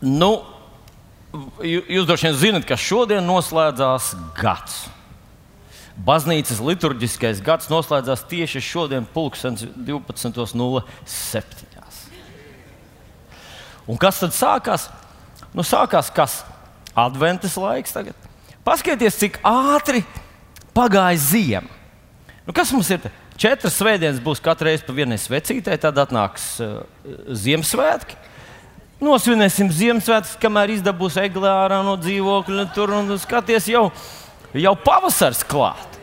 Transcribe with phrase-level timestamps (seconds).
[0.00, 0.42] Nu,
[1.64, 4.88] jū- jūs droši vien zinat, ka šodien noslēdzās gads.
[5.96, 11.42] Baznīcas liturģiskais gads noslēdzās tieši šodien, pulkstenis 12.07.
[13.86, 14.88] Un kas tad sākās?
[15.54, 16.40] Nu, sākās kas?
[16.96, 18.14] Adventas laiks tagad.
[18.66, 20.02] Paskatieties, cik ātri
[20.76, 21.70] pagāja ziema.
[22.46, 23.06] Nu, kas mums ir?
[23.36, 26.80] Četras svētdienas būs katru reizi pa vienai svecītei, tad atnāks uh,
[27.36, 28.16] Ziemassvētki.
[28.96, 32.64] Nosvinēsim Ziemassvētkus, kamēr izdabūs eglē ārā no dzīvokļa.
[32.72, 33.90] Tur un skaties, jau,
[34.56, 35.98] jau pavasars klāt.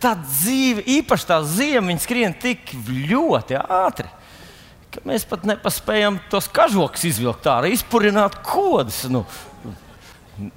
[0.00, 2.72] Tā dzīve, īpaši tā zima, viņa skrien tik
[3.10, 4.08] ļoti ātri,
[4.92, 9.24] ka mēs pat nepaspējam tos kažokus izvilkt ārā, izpurināt kodus nu,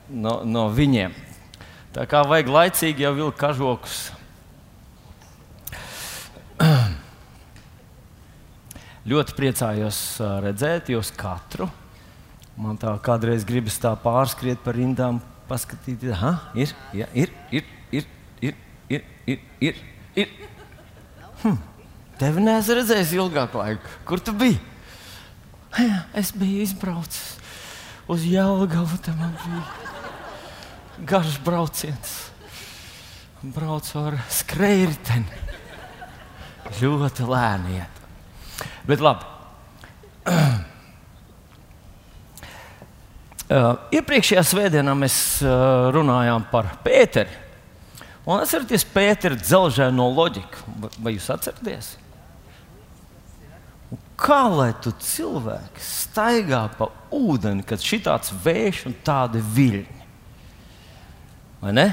[0.07, 1.15] no, no viņiem.
[1.95, 3.99] Tā kā vajag laicīgi jau vilkt kažokus.
[9.07, 9.99] Ļoti priecājos
[10.43, 11.69] redzēt jūs katru.
[12.59, 18.07] Man tā kādreiz gribas tā pārskriet par rindām, paskatīties, ha, ir, ja, ir, ir, ir,
[18.43, 18.57] ir,
[18.91, 19.79] ir, ir, ir,
[20.19, 20.33] ir.
[21.45, 21.55] Hm.
[22.19, 23.93] Tevi neesmu redzējis ilgāku laiku.
[24.07, 24.59] Kur tu biji?
[25.79, 27.37] Jā, es biju izbraucis
[28.11, 28.97] uz Jālugavu.
[29.05, 29.61] Tam bija
[31.07, 32.17] garš brauciens.
[33.39, 35.23] Braucu ar skrējēju.
[36.81, 37.98] Ļoti lēni iet.
[38.87, 39.25] Bet labi.
[43.49, 47.33] Uh, iepriekšējā svētdienā mēs uh, runājām par Pēteri.
[48.29, 50.75] Un atcerieties, Pētera dzelzceļa loģiku.
[51.01, 51.87] Vai- jūs atceraties?
[53.89, 60.05] Un Kā lai tu cilvēks staigā pa ūdeni, kad šitāds vējš un tādi viļņi?
[61.63, 61.87] Vai ne?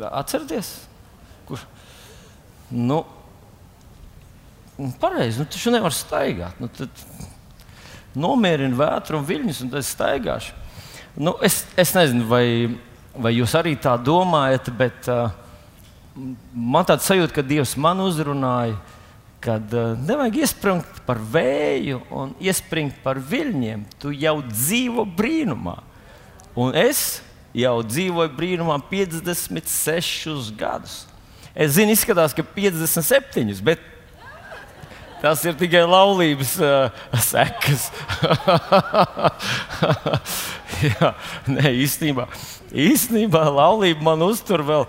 [0.00, 0.72] Atcerieties,
[1.44, 1.68] kurš?
[2.72, 3.02] Nu,
[5.00, 6.58] pareizi, nu, taču nevar staigāt.
[6.60, 6.92] Nu, tad
[8.16, 10.52] nomierina vētru un viļņus, un tad es staigāšu.
[11.16, 12.46] Nu, es, es nezinu, vai,
[13.16, 15.32] vai jūs arī tā domājat, bet uh,
[16.52, 18.76] man tāds sajūta, ka Dievs man uzrunāja,
[19.44, 23.86] kad uh, nevajag iespringt par vēju un iespringt par viļņiem.
[24.02, 25.78] Tu jau dzīvo brīnumā.
[26.56, 27.22] Un es
[27.56, 31.04] jau dzīvoju brīnumā 56 gadus.
[31.56, 33.80] Es zinu, izskatās, ka 57, bet
[35.26, 37.88] Tas ir tikai laulības uh, sekas.
[40.86, 41.08] Jā,
[41.50, 42.28] nē, īstenībā,
[42.70, 44.86] īstenībā laulība man uztur vēl,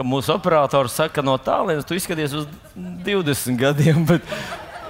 [0.00, 2.48] mūsu operators saka, no tālienes tu izskaties uz
[3.04, 4.24] 20 gadiem, bet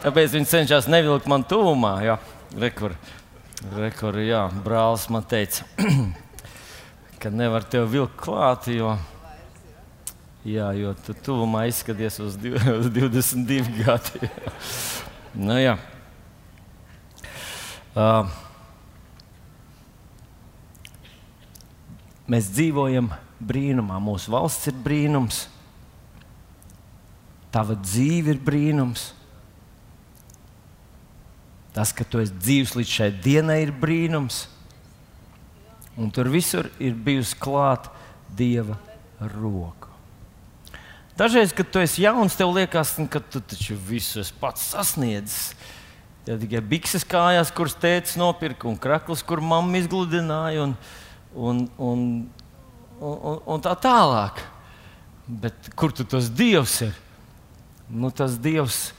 [0.04, 1.96] tāpēc viņi cenšas nevilkt man tuvumā.
[2.06, 2.20] Jā,
[2.54, 2.94] rekur,
[3.74, 5.66] rekur, jā, brālis man teica,
[7.24, 8.94] ka nevar tev vilkt klāt, jo
[10.46, 14.34] Jā, jo tu tuvumā izskaties uz div- uz 22 gadiem.
[15.48, 15.72] nu, jā.
[17.98, 18.30] uh,
[22.30, 23.10] mēs dzīvojam
[23.42, 23.98] brīnumā.
[23.98, 25.46] Mūsu valsts ir brīnums,
[27.50, 29.08] tava dzīve ir brīnums.
[31.74, 34.44] Tas, ka tu esi dzīves līdz šai dienai, ir brīnums.
[35.98, 37.90] Un tur visur ir bijusi klāta
[38.36, 38.78] Dieva
[39.34, 39.85] roka.
[41.16, 45.54] Dažreiz, kad tu esi jauns, tev liekas, nu, ka tu taču visu esi pats sasniedzis.
[46.28, 50.74] Ja tikai bikses kājās, kuras tēvs nopirka, un krakls, kur mamma izgludināja, un,
[51.32, 52.04] un, un,
[53.00, 54.42] un, un, tā tālāk.
[55.26, 56.94] Bet kur tu tas dievs ir?
[57.88, 58.90] Nu, tas dievs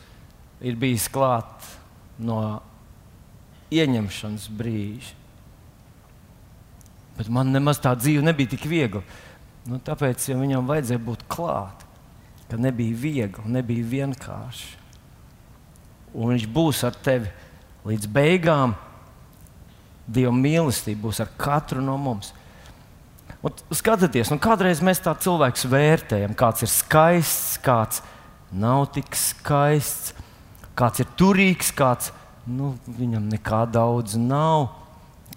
[0.64, 1.70] ir bijis klāt
[2.18, 2.42] no
[3.70, 5.14] ieņemšanas brīža.
[7.18, 9.04] Bet man nemaz tā dzīve nebija tik viegla.
[9.68, 11.87] Nu, tāpēc ja viņam vajadzēja būt klāt,
[12.48, 14.76] ka nebija viegli, nebija vienkārši.
[16.16, 17.30] Un viņš būs ar tevi
[17.88, 18.76] līdz beigām.
[20.08, 22.32] Dieva mīlestība būs ar katru no mums.
[23.44, 28.02] Un skatieties, nu kādreiz mēs tā cilvēku vērtējam, kāds ir skaists, kāds
[28.52, 30.16] nav tik skaists,
[30.78, 32.10] kāds ir turīgs, kāds
[32.48, 34.72] nu, viņam nekā daudz nav,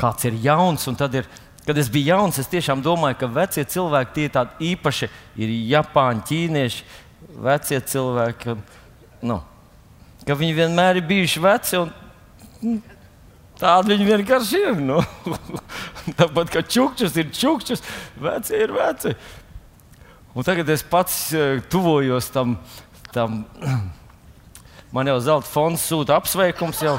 [0.01, 0.87] kāds ir jauns.
[0.89, 1.29] Un tad ir
[1.71, 5.07] Kad es biju jauns, es tiešām domāju, ka vecie cilvēki tie ir tādi īpaši,
[5.39, 6.81] ir Japāņi, ķīnieši,
[7.45, 8.57] vecie cilvēki.
[9.31, 9.37] Nu,
[10.27, 11.93] ka viņi vienmēr ir bijuši veci un
[12.59, 12.81] mm,
[13.63, 14.83] tādi viņi vienkārši ir.
[14.83, 14.99] Nu.
[16.19, 17.87] Tāpat kā čukčus ir čukčus,
[18.19, 19.15] veci ir veci.
[20.35, 22.59] Un tagad es pats eh, tuvojos tam.
[23.15, 23.45] tam
[24.91, 26.99] Man jau zelta fonds sūta apsveikums, jau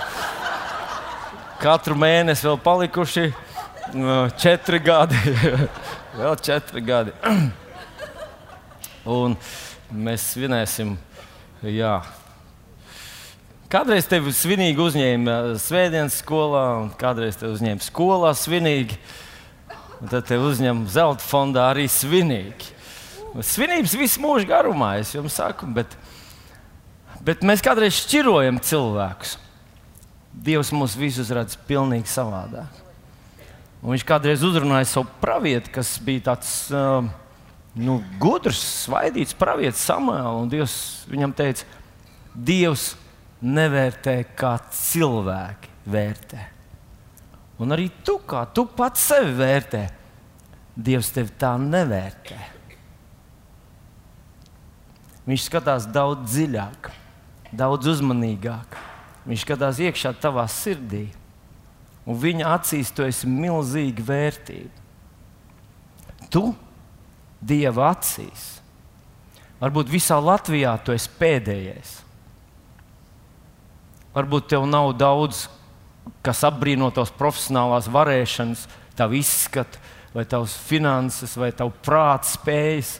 [1.59, 3.33] katru mēnesi vēl palikuši
[4.41, 5.19] četri gadi.
[6.19, 7.13] vēl četri gadi.
[9.09, 9.35] Un
[9.91, 10.95] mēs svinēsim,
[11.65, 11.99] jā,
[13.71, 15.33] Kādreiz tevi svinīgi uzņēma
[15.63, 18.97] Svētdienas skolā, un kādreiz te uzņēma skolā svinīgi.
[20.01, 22.73] Un tad te uzņem zelta fondā arī svinīgi.
[23.47, 25.95] Svinības visu mūžu garumā, es jums saku, bet,
[27.23, 29.37] bet mēs kādreiz šķirojam cilvēkus.
[30.35, 32.75] Dievs mūs visus redz pilnīgi savādāk.
[33.81, 37.01] Un viņš kādreiz uzrunāja savu pravieti, kas bija tāds uh,
[37.73, 40.33] nu, gudrs, svaidīts pravietis Samuēlā.
[40.51, 40.75] Dievs
[41.09, 41.65] viņam teica,
[42.31, 42.91] Dievs
[43.41, 46.45] nevērtē kā cilvēki vērtē.
[47.61, 49.83] Un arī tu, kā tu pats sevi vērtē,
[50.77, 52.37] Dievs tevi tā nevērtē.
[55.25, 56.89] Viņš skatās daudz dziļāk,
[57.53, 58.77] daudz uzmanīgāk.
[59.25, 61.09] Viņš skatās iekšā tavā sirdī,
[62.05, 64.77] un viņa acīs tu esi milzīga vērtība.
[66.31, 66.43] Tu,
[67.41, 68.61] Dieva acīs,
[69.61, 71.95] varbūt visā Latvijā tu esi pēdējais.
[74.13, 75.47] Varbūt tev nav daudz,
[76.21, 78.67] kas apbrīno tavas profesionālās varēšanas,
[78.99, 79.79] tavu izskatu,
[80.13, 82.97] vai tavas finanses, vai tavu prāta spējas.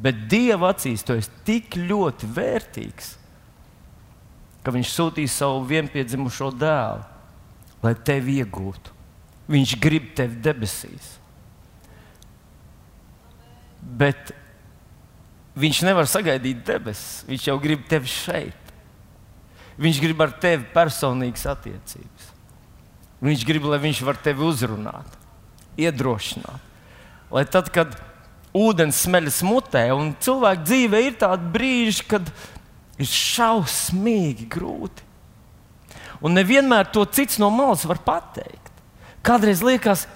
[0.00, 3.14] Bet Dieva acīs tu esi tik ļoti vērtīgs,
[4.64, 7.04] ka Viņš sūtīja savu vienpiedzimušo dēlu,
[7.84, 8.96] lai tevi iegūtu.
[9.50, 11.16] Viņš grib tevi debesīs.
[13.80, 14.32] Bet
[15.58, 17.24] viņš nevar sagaidīt debesis.
[17.28, 18.74] Viņš jau grib tevi šeit.
[19.80, 22.28] Viņš grib ar tevi personīgas attiecības.
[23.24, 25.16] Viņš grib, lai viņš var tevi uzrunāt,
[25.80, 26.68] iedrošināt.
[27.30, 27.92] Lai tad, kad
[28.56, 32.30] ūdens smeļas mutē, un cilvēka dzīve ir tāda brīža, kad
[33.00, 35.09] ir šausmīgi grūti.
[36.20, 38.72] Un nevienmēr to cits no malas var pateikt.
[39.24, 40.06] Kādreiz liekas,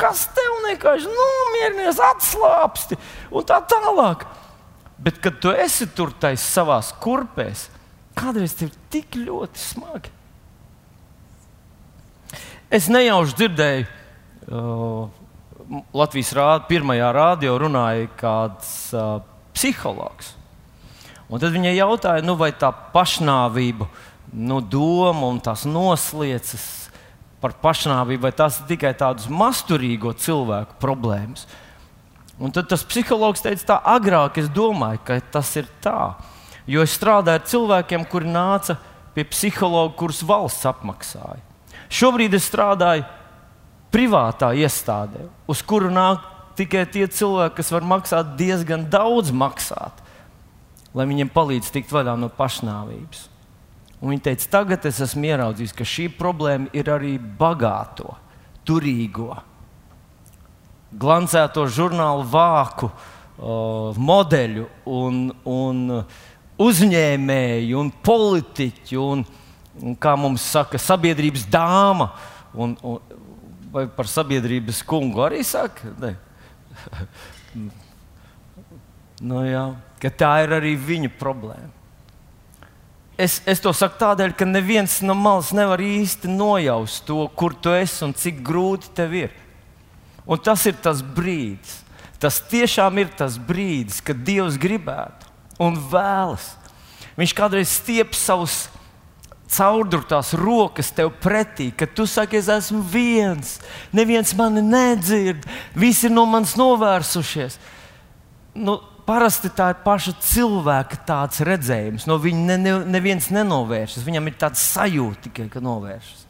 [0.00, 2.98] kas tev vienkārši nomierinies, atslābsti
[3.32, 4.24] un tā tālāk.
[5.00, 7.68] Bet, kad tu esi tur taisa savās kurpēs,
[8.16, 10.12] kādreiz tev ir tik ļoti smagi.
[12.70, 13.86] Es nejauši dzirdēju,
[14.50, 15.08] uh,
[15.96, 19.18] Latvijas rād, pirmajā rādio runāja kāds uh,
[19.56, 20.34] psihologs.
[21.30, 23.86] Un tad viņai jautāja, nu, vai tā pašnāvība,
[24.32, 26.66] nu, doma un tās noslēdzas
[27.40, 31.46] par pašnāvību, vai tas ir tikai tādas masturīgo cilvēku problēmas.
[32.40, 36.14] Un tad tas psihologs teica, tā agrāk es domāju, ka tas ir tā.
[36.70, 38.76] Jo es strādāju ar cilvēkiem, kuri nāca
[39.16, 41.40] pie psihologa, kurus valsts apmaksāja.
[41.90, 43.04] Šobrīd es strādāju
[43.90, 46.22] privātā iestādē, uz kuru nāk
[46.60, 50.04] tikai tie cilvēki, kas var maksāt diezgan daudz, maksāt,
[50.94, 53.29] lai viņiem palīdz tikt vaļā no pašnāvības.
[54.00, 58.14] Un viņa teica, tagad es esmu ieraudzījis, ka šī problēma ir arī bagāto,
[58.64, 59.34] turīgo,
[60.96, 65.82] glancēto žurnālu vāku, uh, modeļu un, un
[66.60, 69.24] uzņēmēju un politiķu un,
[69.82, 72.08] un, kā mums saka, sabiedrības dāma.
[72.56, 73.18] Un, un,
[73.70, 75.92] vai par sabiedrības kungu arī saka?
[79.28, 79.66] nu, jā,
[80.08, 81.79] tā ir arī viņa problēma
[83.20, 87.72] es, es to saku tādēļ, ka neviens no malas nevar īsti nojaust to, kur tu
[87.76, 89.36] esi un cik grūti tev ir.
[90.24, 91.80] Un tas ir tas brīdis.
[92.20, 95.28] Tas tiešām ir tas brīdis, kad Dievs gribētu
[95.60, 96.52] un vēlas.
[97.16, 98.66] Viņš kādreiz stiep savus
[99.50, 103.56] caurdurtās rokas tev pretī, kad tu saki, es esmu viens,
[103.92, 107.58] neviens mani nedzird, visi ir no manis novērsušies.
[108.54, 108.78] Nu,
[109.10, 112.06] parasti tā ir paša cilvēka tāds redzējums.
[112.06, 114.06] No viņa ne, ne, neviens nenovēršas.
[114.06, 116.26] Viņam ir tāds sajūta tikai, ka novēršas.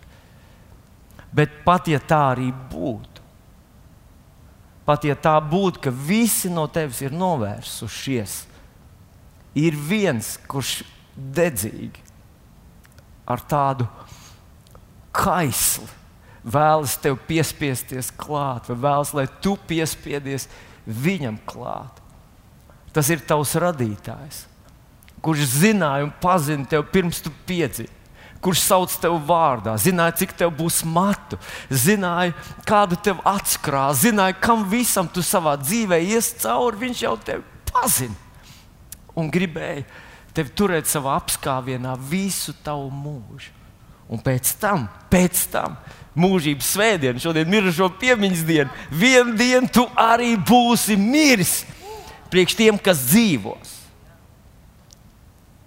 [1.37, 3.21] Bet pat ja tā arī būtu,
[4.89, 8.41] pat ja tā būtu, ka visi no tevis ir novērsušies,
[9.61, 10.81] ir viens, kurš
[11.15, 12.03] dedzīgi
[13.31, 13.87] ar tādu
[15.15, 15.87] kaisli
[16.43, 20.49] vēlas tev piespiesties klāt, vai vēlas, lai tu piespiedies
[20.89, 22.00] viņam klāt.
[22.95, 24.45] Tas ir tavs radītājs,
[25.23, 27.93] kurš zināja un pazina tevi pirms tu piedzimi.
[28.41, 31.37] Kurš sauc tevi vārdā, zināja, cik tev būs matu,
[31.69, 32.33] zināja,
[32.65, 36.87] kādu tev atskrās, zināja, kam visam tu savā dzīvē ies cauri.
[36.87, 38.17] Viņš jau tevi pazina
[39.21, 39.85] un gribēja
[40.33, 43.53] tevi turēt savā apskāvienā visu tavu mūžu.
[44.11, 45.77] Un pēc tam, pēc tam,
[46.19, 51.61] mūžības svētdiena, šodien mirušo piemiņas diena, vienā dienā tu arī būsi miris
[52.33, 53.77] priekš tiem, kas dzīvos.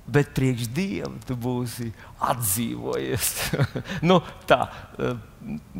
[0.03, 1.87] Bet priekš Dieva tu būsi
[2.27, 3.29] atdzīvojies.
[4.09, 5.15] nu, tā eh,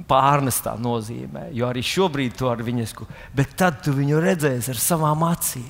[0.08, 3.08] pārnestā nozīmē, jo arī šobrīd tu ar viņu esmu.
[3.36, 5.68] Bet tad tu viņu redzēsi ar savām acīm.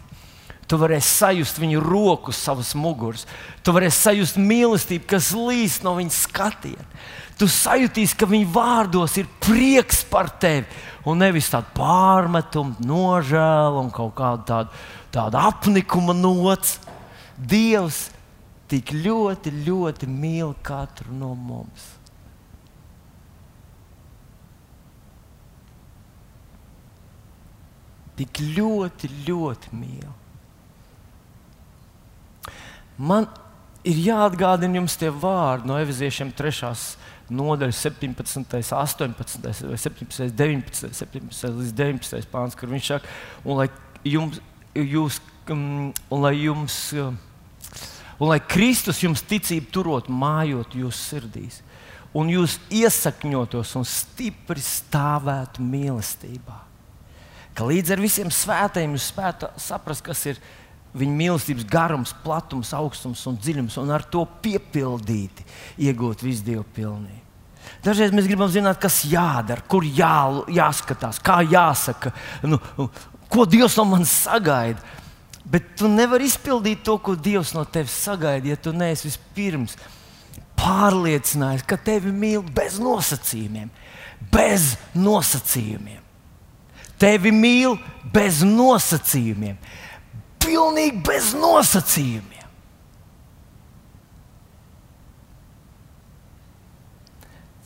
[0.69, 3.25] Tu varēsi sajust viņu roku savas muguras.
[3.65, 6.85] Tu varēsi sajust mīlestību, kas līst no viņa skatiena.
[7.37, 10.69] Tu sajutīsi, ka viņa vārdos ir prieks par tevi.
[11.09, 16.79] Un nevis tāda pārmetuma, nožēla un kaut kāda tāda, tāda apnikuma nots.
[17.37, 18.07] Dievs
[18.69, 21.91] tik ļoti, ļoti mīl katru no mums.
[28.17, 30.11] Tik ļoti, ļoti mīl.
[32.97, 33.25] Man
[33.83, 36.75] ir jāatgādina jums tie vārdi no Eviziešiem 3.
[37.33, 39.41] nodaļas, 17, 18,
[39.81, 43.09] 17, 19, 17 līdz 19 pāns, kur viņš saka,
[43.43, 43.67] un lai
[44.05, 44.37] jums,
[44.75, 45.19] jūs,
[45.51, 51.61] um, lai jums, un lai Kristus jums ticību turot mājot jūsu sirdīs,
[52.13, 56.59] un jūs iesakņotos un stipri stāvētu mīlestībā.
[57.53, 60.39] Ka līdz ar visiem svētajiem jūs spētu saprast, kas ir
[60.97, 65.45] viņa mīlestības garums, platums, augstums un dziļums, un ar to piepildīti
[65.85, 67.21] iegūt visu dievu pilnību.
[67.83, 72.11] Dažreiz mēs gribam zināt, kas jādara, kur jā, jāskatās, kā jāsaka,
[72.47, 72.59] nu,
[73.33, 74.81] ko Dievs no manis sagaida.
[75.43, 79.75] Bet tu nevari izpildīt to, ko Dievs no tevis sagaida, ja tu neesi vispirms
[80.59, 83.73] pārliecinājies, ka tevi mīl bez nosacījumiem.
[84.31, 85.99] Bez nosacījumiem.
[87.01, 87.75] Tevi mīl
[88.13, 89.57] bez nosacījumiem
[90.43, 92.31] pilnīgi bez nosacījumiem.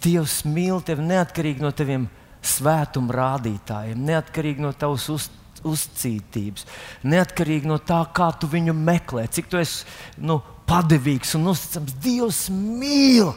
[0.03, 2.05] Dievs mīl tevi neatkarīgi no taviem
[2.45, 5.25] svētuma rādītājiem, neatkarīgi no tavas uz,
[5.67, 6.65] uzcītības,
[7.07, 9.85] neatkarīgi no tā, kā tu viņu meklē, cik tu esi
[10.17, 11.95] nu, padevīgs un uzticams.
[12.03, 13.31] Dievs mīl!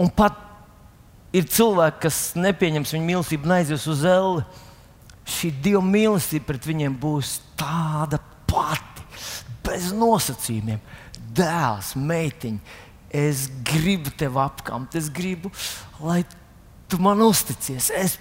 [0.00, 0.38] Un pat
[1.36, 4.44] ir cilvēki, kas nepieņems viņa mīlestību un aizies uz elli.
[5.32, 8.18] Šī Dieva mīlestība pret viņiem būs tāda
[8.50, 9.04] pati,
[9.64, 10.80] bez nosacījumiem.
[11.32, 12.78] Dēls, meitiņa,
[13.22, 15.52] es gribu tevi apkamt, es gribu,
[16.02, 16.20] lai
[16.90, 17.88] tu man uzticies.
[17.96, 18.18] Es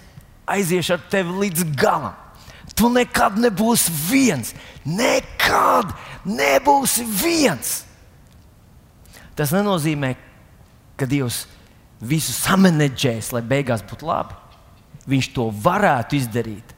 [0.47, 2.15] aiziešu ar tevi līdz galam.
[2.81, 4.55] Tu nekad nebūsi viens.
[4.85, 5.93] Nekad
[6.25, 7.83] nebūsi viens.
[9.37, 10.15] Tas nenozīmē,
[10.97, 11.45] ka Dievs
[12.01, 14.37] visu samanedžēs, lai beigās būtu labi.
[15.09, 16.75] Viņš to varētu izdarīt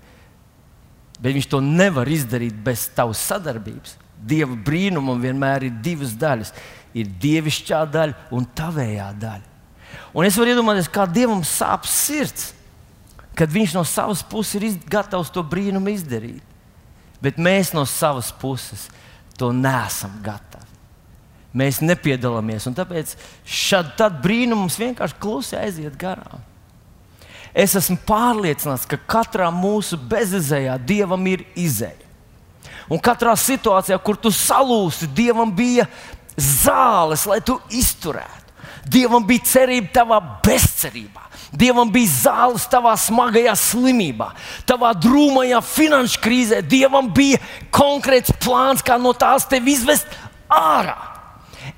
[1.24, 3.96] bet viņš to nevar izdarīt bez tavas sadarbības.
[4.24, 6.52] Dieva brīnumam vienmēr ir divas daļas.
[6.94, 9.52] Ir dievišķā daļa un tavējā daļa.
[10.14, 12.52] Un es varu iedomāties, kā Dievam sāp sirds,
[13.38, 16.44] kad Viņš no savas puses ir gatavs to brīnumu izdarīt.
[17.24, 18.90] Bet mēs no savas puses
[19.40, 20.70] to nesam gatavi.
[21.54, 23.14] Mēs nepiedalāmies, un tāpēc
[23.46, 26.42] šādi brīnums vienkārši klusi aiziet garām.
[27.54, 32.02] Es esmu pārliecināts, ka katrā mūsu bezizējā dievam ir izēja.
[32.90, 35.86] Un katrā situācijā, kur tu salūsi, dievam bija
[36.36, 38.43] zāles, lai tu izturētu.
[38.90, 41.30] Dievam bija cerība tavā bezcerībā.
[41.54, 44.32] Dievam bija zāles tavā smagajā slimībā,
[44.66, 46.62] tavā drūmajā finanšu krīzē.
[46.66, 47.40] Dievam bija
[47.74, 50.10] konkrēts plāns, kā no tās tevi izvest
[50.50, 50.98] ārā.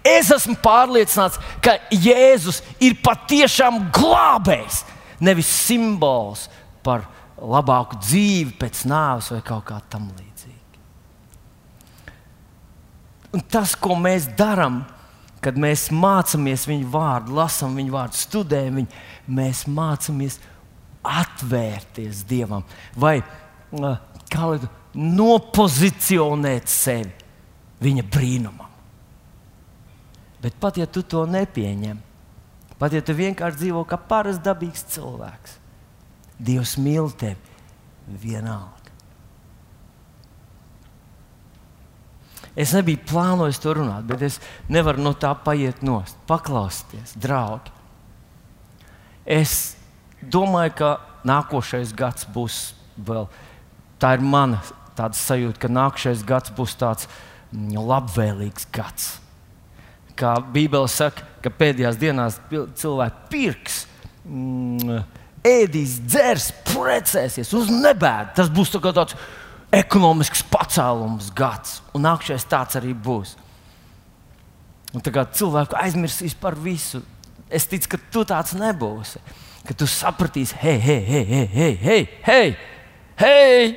[0.06, 4.84] Es esmu pārliecināts, ka Jēzus ir patiešām glābējs
[5.20, 6.48] nevis simbols
[6.86, 10.82] par labāku dzīvi pēc nāves vai kaut kā tamlīdzīga.
[13.36, 14.86] Un tas, ko mēs darām,
[15.46, 19.04] kad mēs mācāmies viņu vārdu, lasām viņu vārdu, studējam viņu,
[19.38, 20.40] mēs mācāmies
[21.06, 22.66] atvērties Dievam
[22.98, 23.20] vai
[23.76, 23.98] lai
[24.96, 27.12] nopozicionēt sevi
[27.86, 28.72] viņa brīnumam.
[30.42, 32.02] Bet pat ja tu to nepieņem,
[32.80, 35.60] Pat ja tu vienkārši dzīvo kā parasts dabīgs cilvēks,
[36.36, 38.75] Dievs mīl tevi vienalga.
[42.56, 44.40] Es nebiju plānojis to runāt, bet es
[44.72, 46.16] nevaru no tā paiet nost.
[46.30, 47.74] Paklausieties, draugi.
[49.26, 49.76] Es
[50.22, 50.94] domāju, ka
[51.28, 52.62] nākošais gads būs
[52.96, 53.28] vēl.
[54.00, 54.62] Tā ir mana
[54.96, 57.10] sajūta, ka nākošais gads būs tāds
[57.52, 59.16] mm, labvēlīgs gads
[60.16, 62.40] kā Bībele saka, ka pēdējās dienās
[62.80, 63.82] cilvēki pirks,
[64.24, 65.02] mm,
[65.46, 68.36] ēdīs, dzers, precēsies uz nebēdu.
[68.40, 69.18] Tas būs tā tāds
[69.74, 73.36] ekonomisks pacēlums gads, un nākamais tāds arī būs.
[74.96, 77.02] Un kā cilvēku aizmirsīs par visu,
[77.50, 79.20] es ticu, ka tu tāds nebūsi.
[79.66, 82.58] Ka tu sapratīsi, hei, hei, hei, hei, hei, hei, hei,
[83.20, 83.76] hei.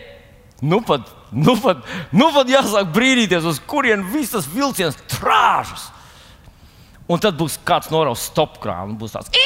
[0.60, 1.76] Nu pat, nu pat,
[2.12, 5.88] nu pat jāsāk brīnīties, uz kurien visas vilciens trāžas.
[7.08, 9.30] Un tad būs kāds noraus stopkrānu, būs tāds-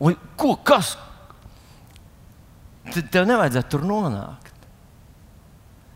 [0.00, 0.96] un ko, kas?
[2.90, 4.54] Tad tev nevajadzētu tur nonākt.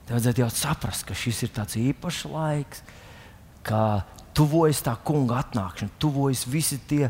[0.04, 2.84] Tev vajadzētu jau saprast, ka šis ir tāds īpašs laiks,
[3.64, 4.04] ka
[4.36, 7.08] tuvojas tā kunga atnākšana, tuvojas visi tie,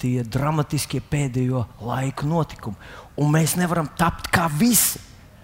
[0.00, 2.78] tie dramatiskie pēdējo laiku notikumi.
[3.20, 5.00] Un mēs nevaram tapt kā visi.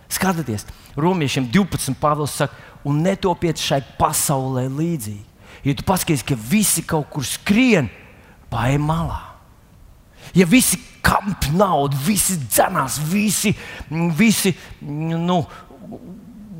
[0.09, 0.65] Skatieties,
[0.97, 1.93] Romiešiem 12.
[2.01, 2.57] Pāvils saka,
[2.89, 5.27] un netopiet šai pasaulē līdzīgi.
[5.67, 7.91] Ja tu paskaties, ka visi kaut kur skrien,
[8.49, 9.21] paiem malā.
[10.37, 13.55] Ja visi kamp naudu, visi dzenās, visi,
[14.19, 14.53] visi
[14.85, 15.41] nu,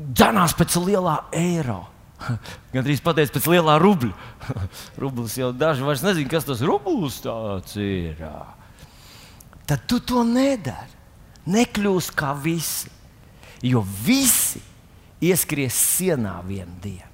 [0.09, 1.83] dzenās pēc lielā eiro.
[2.73, 4.13] Gan arī pateicis pēc lielā rubļa.
[5.01, 7.21] Rublis jau daži vairs nezina, kas tas rublis
[7.79, 8.23] ir.
[9.69, 10.97] Tad tu to nedari.
[11.49, 12.91] Nekļūst kā visi.
[13.65, 14.61] Jo visi
[15.25, 17.07] ieskries sienā vienā dienā.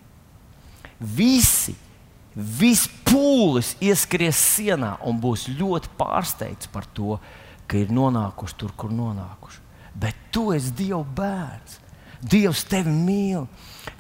[1.00, 1.76] Visi,
[2.36, 7.18] viss pūlis ieskries sienā un būs ļoti pārsteigts par to,
[7.66, 9.64] ka ir nonākuši tur, kur nonākuši.
[9.96, 11.80] Bet tu esi Dieva bērns.
[12.26, 13.46] Dievs tevi mīl.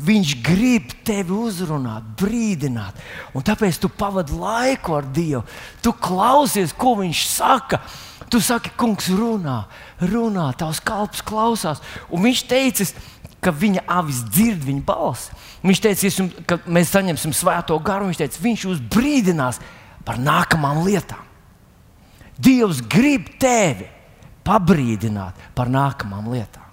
[0.02, 2.98] Viņš grib tevi uzrunāt, brīdināt.
[3.38, 5.44] Un tāpēc tu pavadi laiku ar Dievu.
[5.84, 7.82] Tu klausies, ko Viņš saka.
[8.32, 9.68] Tu saki, kungs, runā,
[10.02, 11.82] runā, tavs kalps klausās.
[12.10, 12.88] Un viņš teica,
[13.40, 15.36] ka viņa avis dzird viņa balsi.
[15.66, 18.10] Viņš teica, ka mēs saņemsim svēto garu.
[18.12, 19.62] Viņš teica, viņš jūs brīdinās
[20.06, 21.24] par nākamām lietām.
[22.38, 23.88] Dievs grib tevi
[24.46, 26.66] pabrīdināt par nākamām lietām.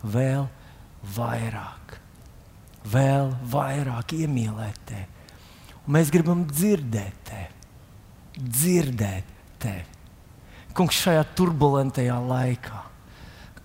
[0.00, 0.46] vēl
[1.16, 1.96] vairāk,
[2.88, 5.26] vēl vairāk iemīlēt tevi.
[5.82, 7.59] Un mēs gribam dzirdēt tevi,
[8.40, 9.86] dzirdēt tevi.
[10.76, 12.84] Kungs, šajā turbulentajā laikā,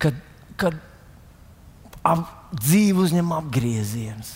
[0.01, 0.17] kad,
[0.59, 0.79] kad
[2.05, 4.35] ap, dzīve uzņem apgriezienus,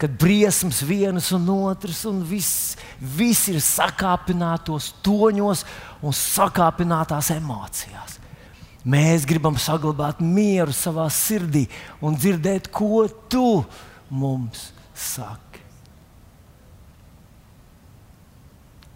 [0.00, 5.64] kad briesmas vienas un otras, un viss, viss ir sakāpinātos toņos
[6.04, 8.18] un sakāpinātās emocijās.
[8.86, 11.64] Mēs gribam saglabāt mieru savā sirdī
[12.04, 13.64] un dzirdēt, ko tu
[14.14, 15.64] mums saki.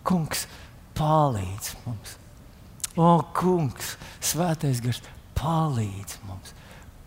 [0.07, 0.47] Kungs,
[1.01, 2.17] palīdz mums!
[3.01, 5.01] O, kungs, svētais gars,
[5.39, 6.53] palīdz mums!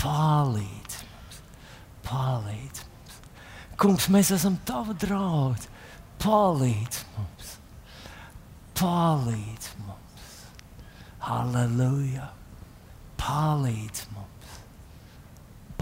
[0.02, 1.42] Palīdz mums!
[2.08, 3.20] Palīdz mums!
[3.84, 5.70] Kungs, mēs esam tavi draugi.
[6.24, 7.52] Palīdz mums!
[8.80, 10.32] Palīdz mums!
[11.28, 12.32] Halleluja!
[13.22, 14.58] Palīdz mums!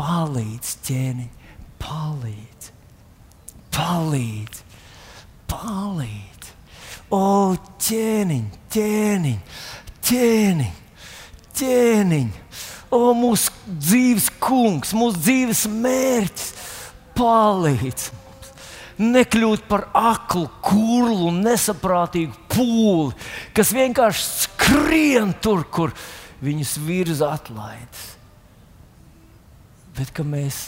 [0.02, 1.32] Palīdz ķēniņ!
[1.82, 2.74] Palīdz!
[3.78, 4.62] Palīdz!
[5.52, 6.31] Palīdz!
[7.12, 9.40] O, ķēniņ, ķēniņ,
[10.08, 10.76] ķēniņ,
[11.60, 12.32] ķēniņ!
[12.92, 16.52] O, mūsu dzīves kungs, mūsu dzīves mērķis!
[17.18, 18.50] palīdz mums
[19.02, 23.16] nekļūt par aklu, kurlu un nesaprātīgu pūli,
[23.58, 25.96] kas vienkārši skrien tur, kur
[26.44, 28.04] viņus virza atlaides.
[29.98, 30.68] Bet ka mēs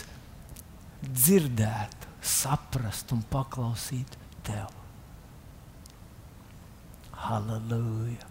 [1.04, 4.24] dzirdētu, saprastu un paklausītu
[7.28, 8.26] هللويا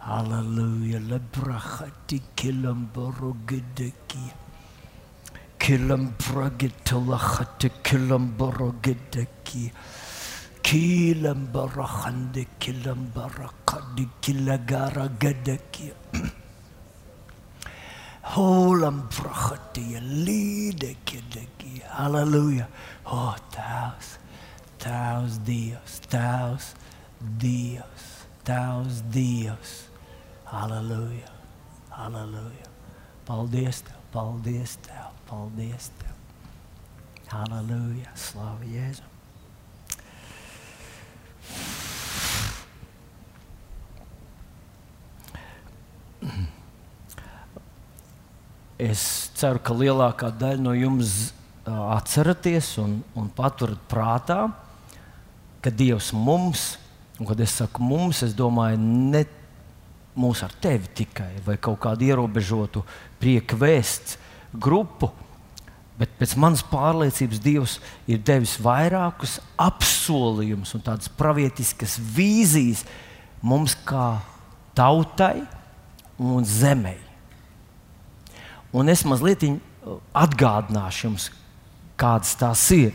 [0.00, 4.26] هللويا لبرختي كلم برقدكي
[5.62, 9.72] كلم برقت لختي كلم برقدكي
[10.62, 15.92] كيلم برخندي كلم برقدي كلا قرقدكي
[18.24, 22.68] هولم برختي ليدك دكي هللويا
[23.06, 24.08] هو تاوس
[24.78, 26.66] تاوس ديوس تاوس
[27.18, 29.88] Dievs, tavs Dievs.
[30.44, 31.28] Halleluja!
[31.90, 32.68] Halleluja!
[33.26, 33.98] Paldies Tev!
[34.12, 35.10] Paldies Tev!
[35.26, 36.14] Paldies Tev!
[37.28, 38.14] Halleluja!
[38.14, 39.02] Slavu Jēzu!
[48.78, 49.02] Es
[49.34, 51.32] ceru, ka lielākā daļa no jums
[51.66, 54.44] atceraties un, un paturat prātā,
[55.60, 56.76] ka Dievs mums,
[57.18, 59.24] un kad es saku mums, es domāju ne
[60.18, 62.84] mūs ar tevi tikai vai kaut kādu ierobežotu
[63.20, 64.18] prieku vēsts
[64.54, 65.10] grupu.
[65.98, 72.84] Bet pēc manas pārliecības Dievs ir devis vairākus apsolījumus un tādas pravietiskas vīzijas
[73.42, 74.20] mums kā
[74.78, 75.42] tautai
[76.18, 76.98] un zemei.
[78.70, 79.42] Un es mazliet
[80.14, 81.28] atgādināšu jums,
[81.98, 82.94] kādas tās ir.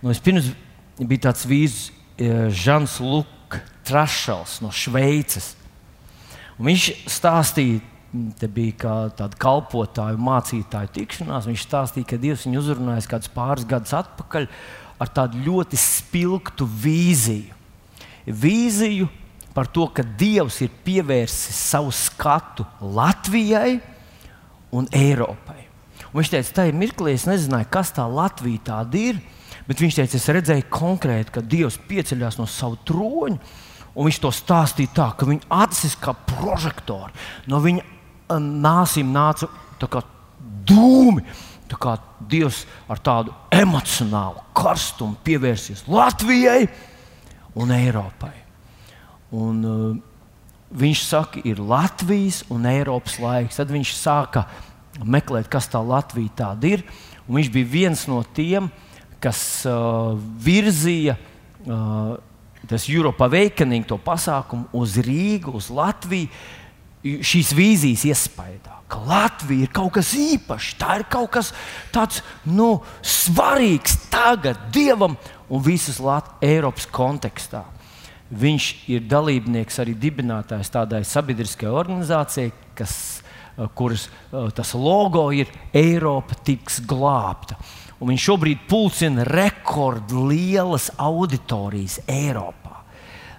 [0.00, 0.52] Nu, pirms
[1.00, 5.54] bija tāds vīzis, Žants Lukas Trašels no Šveices.
[6.58, 7.80] Un viņš stāstīja,
[8.40, 11.46] te bija tāda kalpotāju, mācītāju tikšanās.
[11.48, 14.48] Viņš stāstīja, ka Dievs viņu uzrunājis kādus pāris gadus atpakaļ
[14.98, 17.54] ar tādu ļoti spilgtu vīziju.
[18.28, 19.08] Vīziju
[19.54, 23.78] par to, ka Dievs ir pievērsis savu skatu Latvijai
[24.74, 25.64] un Eiropai.
[26.10, 29.22] Un viņš teica, tajā mirklī es nezināju, kas tā Latvija tāda ir.
[29.68, 33.38] Bet viņš teica, es redzēju konkrēti, ka Dievs pieceļās no sava troņa.
[33.98, 37.16] Un viņš to stāstīja tā, ka viņa acis kā prožektori
[37.50, 39.48] no viņa um, nāsīm nāca
[40.68, 41.24] dūmi.
[41.68, 41.96] Tā kā
[42.30, 46.68] Dievs ar tādu emocionālu karstumu pievērsies Latvijai
[47.58, 48.32] un Eiropai.
[49.36, 49.98] Un, uh,
[50.70, 53.58] viņš saka, ir Latvijas un Eiropas laiks.
[53.60, 54.46] Tad viņš sāka
[55.04, 56.84] meklēt, kas tā Latvija tāda ir.
[57.26, 58.87] Un viņš bija viens no tiem, kas
[59.66, 62.16] uh, virzīja uh,
[62.68, 66.28] tas Europa Awakening, to pasākumu uz Rīgu, uz Latviju.
[66.98, 71.52] Šīs vīzijas iespējā, ka Latvija ir kaut kas īpašs, tā ir kaut kas
[71.94, 75.14] tāds nu, svarīgs tagad Dievam
[75.48, 77.62] un visas Lat Eiropas kontekstā.
[78.28, 82.92] Viņš ir dalībnieks arī dibinātājs tādai sabiedriskajai organizācijai, kas,
[83.56, 87.56] uh, kuras uh, tas logo ir Eiropa tiks glābta.
[87.98, 92.76] Un viņš šobrīd pulcina rekordlielas auditorijas Eiropā.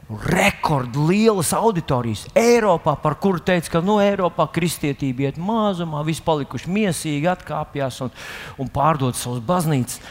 [0.10, 7.30] Rekordlielas auditorijas Eiropā, par kuru teica, ka nu, Eiropā kristietība iet mazumā, visi palikuši mīsīgi,
[7.32, 8.12] atkāpjas un,
[8.60, 10.02] un pārdod savus baznīcas.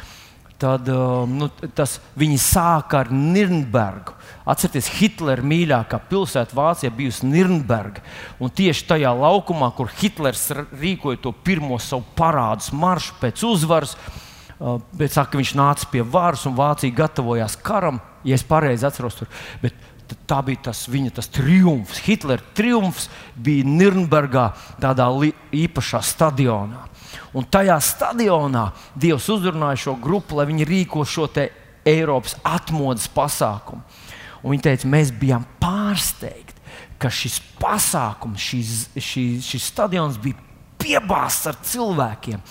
[0.59, 4.17] Tad um, nu, tas, viņi sāka ar Nirnbergu.
[4.49, 8.03] Atcerieties, Hitlera mīļākā pilsēta Vācijā bijusi Nirnberga.
[8.43, 14.25] Un tieši tajā laukumā, kur Hitlers rīkoja to pirmo savu parādus maršu pēc uzvaras, uh,
[14.59, 19.21] Bet saka, ka viņš nāca pie varas un Vācija gatavojās karam, ja es pareizi atceros.
[19.21, 19.31] Tur.
[19.63, 19.77] Bet
[20.29, 22.01] tā bija tas viņa tas triumfs.
[22.07, 24.51] Hitlera triumfs bija Nürnbergā,
[24.83, 25.09] tādā
[25.55, 26.87] īpašā stadionā.
[27.37, 31.29] Un tajā stadionā Dievs uzrunāja šo grupu, lai viņi rīko šo
[31.89, 33.83] Eiropas atmodas pasākumu.
[34.43, 36.55] Un viņi teica, mēs bijām pārsteigti,
[36.99, 40.39] ka šis pasākums, šis, šis, šis stadions bija
[40.79, 42.43] piebāzts ar cilvēkiem.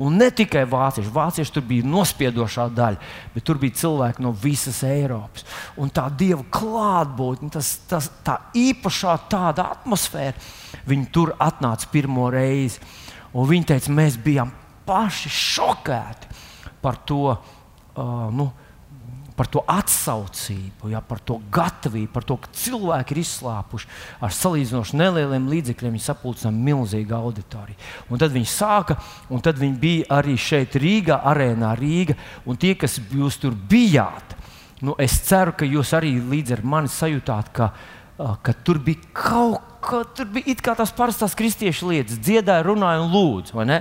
[0.00, 1.12] Un ne tikai vācieši.
[1.12, 5.44] Vācieši tur bija nospiedošā daļa, bet tur bija cilvēki no visas Eiropas.
[5.80, 10.36] Un tā dieva klātbūtne, tas, tas, tā īpašā tāda atmosfēra,
[10.88, 12.80] viņi tur atnāca pirmo reizi.
[13.36, 14.54] Un viņi teica, mēs bijām
[14.88, 16.32] paši šokēti
[16.80, 17.36] par to.
[17.90, 18.46] Uh, nu,
[19.40, 23.88] par to atsaucību, ja, par to gatavību, par to, ka cilvēki ir izslāpuši
[24.20, 25.94] ar salīdzinoši nelieliem līdzekļiem.
[25.96, 27.78] Viņi sapulcināja milzīgu auditoriju.
[28.12, 28.98] Un tad viņi sāka,
[29.32, 32.18] un tad viņi bija arī šeit, Rīgā, arēnā Rīga.
[32.44, 34.36] Un tie, kas jūs tur bijāt,
[34.84, 37.72] nu, es ceru, ka jūs arī līdz ar mani sajūtāt, ka,
[38.44, 43.06] ka tur bija kaut kas, tur bija it kā tās parastās kristiešu lietas, dziedāja, runāja
[43.06, 43.80] un lūdza.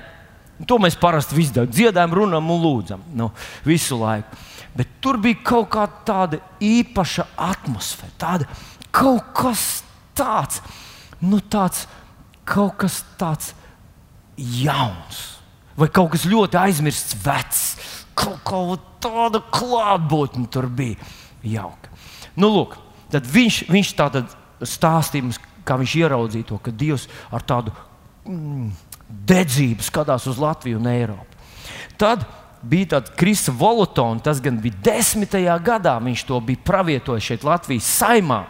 [0.72, 1.68] To mēs parasti darām.
[1.72, 3.34] Dziedājam, runājam un lūdzam nu,
[3.68, 4.48] visu laiku.
[4.80, 8.46] Bet tur bija kaut kāda īpaša atmosfēra, tāda
[8.96, 9.64] kaut kas
[10.16, 10.62] tāds,
[11.20, 11.84] nu tāds,
[12.48, 13.52] kaut kas tāds
[14.38, 15.26] jauns.
[15.80, 17.62] vai kaut kas ļoti aizmirsts, vecs.
[18.16, 21.00] Kaut, kaut tāda klātbūtne tur bija
[21.44, 21.92] jauka.
[22.36, 22.76] Nu, lūk,
[23.12, 24.26] tad viņš, viņš tādā
[24.60, 27.72] stāstīja mums, kā viņš ieraudzīja to, ka Dievs ar tādu
[28.28, 28.74] mm,
[29.08, 31.40] dedzību skatās uz Latviju un Eiropu.
[32.00, 32.28] Tad
[32.62, 37.92] bija tāds Krista Volotons, tas gan bija desmitajā gadā, viņš to bija pravietojis šeit Latvijas
[38.00, 38.44] saimā.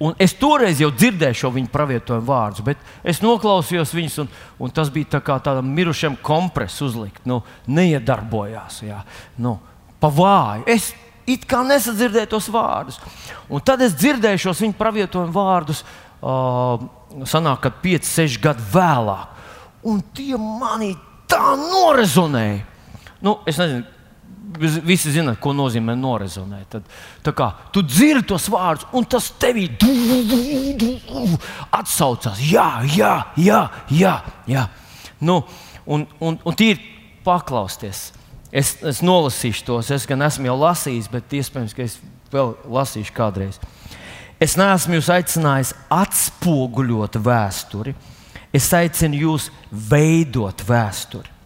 [0.00, 4.30] Un es toreiz jau dzirdēju šo viņa pravietojumu vārdu, bet es noklausījos viņus, un,
[4.64, 7.20] un tas bija tā kā tādam mirušam kompresam uzlikt.
[7.28, 9.02] Nu, neiedarbojās, jā,
[9.44, 9.58] nu,
[10.00, 10.64] pa vāju.
[10.72, 10.94] Es
[11.28, 12.96] it kā nesadzirdēju tos vārdus.
[13.52, 16.80] Un tad es dzirdēju šos viņa pravietojumu vārdus, uh,
[17.28, 19.36] sanāk, kad 5, 6 gadu vēlāk.
[19.90, 20.94] Un tie manī
[21.30, 22.60] tā norezonēja.
[23.24, 23.86] Nu, es nezinu,
[24.58, 26.74] Visi zina, ko nozīmē norezonēt.
[27.22, 29.68] Tad, kā, tu dzirdi tos vārdus, un tas tevī
[31.70, 32.40] atsaucās.
[32.50, 33.60] Jā, jā, jā,
[33.94, 34.14] jā.
[34.50, 34.64] jā.
[35.22, 35.38] Nu,
[35.86, 36.82] un, un, un tīri
[37.22, 38.08] paklausties.
[38.50, 42.00] Es, es nolasīšu tos, es gan esmu jau lasījis, bet iespējams, ka es
[42.34, 43.60] vēl lasīšu kādreiz.
[44.42, 47.94] Es neesmu jūs aicinājis atspoguļot vēsturi,
[48.52, 51.40] es aicinu jūs veidot vēsturi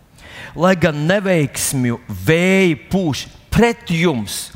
[0.55, 4.53] lai gan neveiksmju vēji pūš pret jums,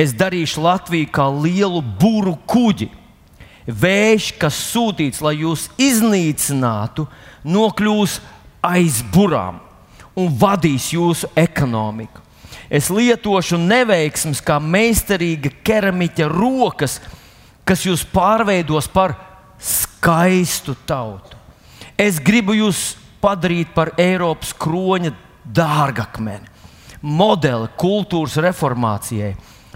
[0.00, 2.90] es darīšu Latviju kā lielu būru kuģi.
[3.70, 7.04] Vējš, kas sūtīts, lai jūs iznīcinātu,
[7.44, 8.16] nokļūs
[8.66, 9.60] aiz burām
[10.18, 12.24] un vadīs jūsu ekonomiku.
[12.70, 16.98] Es lietošu neveiksmes kā meistarīga keramiķa rokas,
[17.66, 19.14] kas jūs pārveidos par
[19.60, 21.39] skaistu tautu.
[22.00, 25.10] Es gribu jūs padarīt par Eiropas kroņa
[25.44, 26.48] dārgakmeni,
[27.04, 29.34] modeli kultūras reformācijai.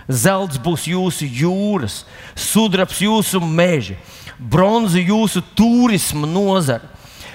[0.09, 1.99] Zelts būs jūsu jūras,
[2.37, 3.99] sudrabs jūsu meži,
[4.39, 6.89] bronza jūsu turisma nozara.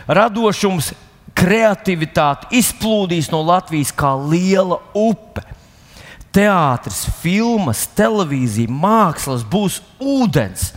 [0.10, 0.92] Radošums,
[1.38, 5.46] kreativitāte izplūdīs no Latvijas kā liela upe.
[6.34, 10.72] Teātris, filmas, televīzija, mākslas būs ūdens.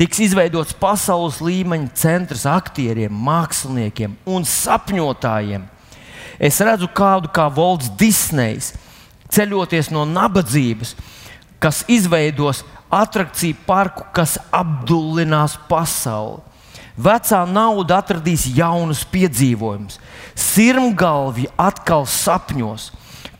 [0.00, 5.68] Tiks izveidots pasaules līmeņa centrs aktieriem, māksliniekiem un sapņotājiem
[6.40, 8.72] Es redzu kādu kā Volts Disnejs,
[9.28, 10.94] ceļoties no nabadzības,
[11.60, 16.40] kas izveidos attrakciju parku, kas apdullinās pasauli.
[17.00, 20.00] Vecā nauda atradīs jaunus piedzīvojumus,
[20.36, 22.88] sirmgalvi atkal sapņos,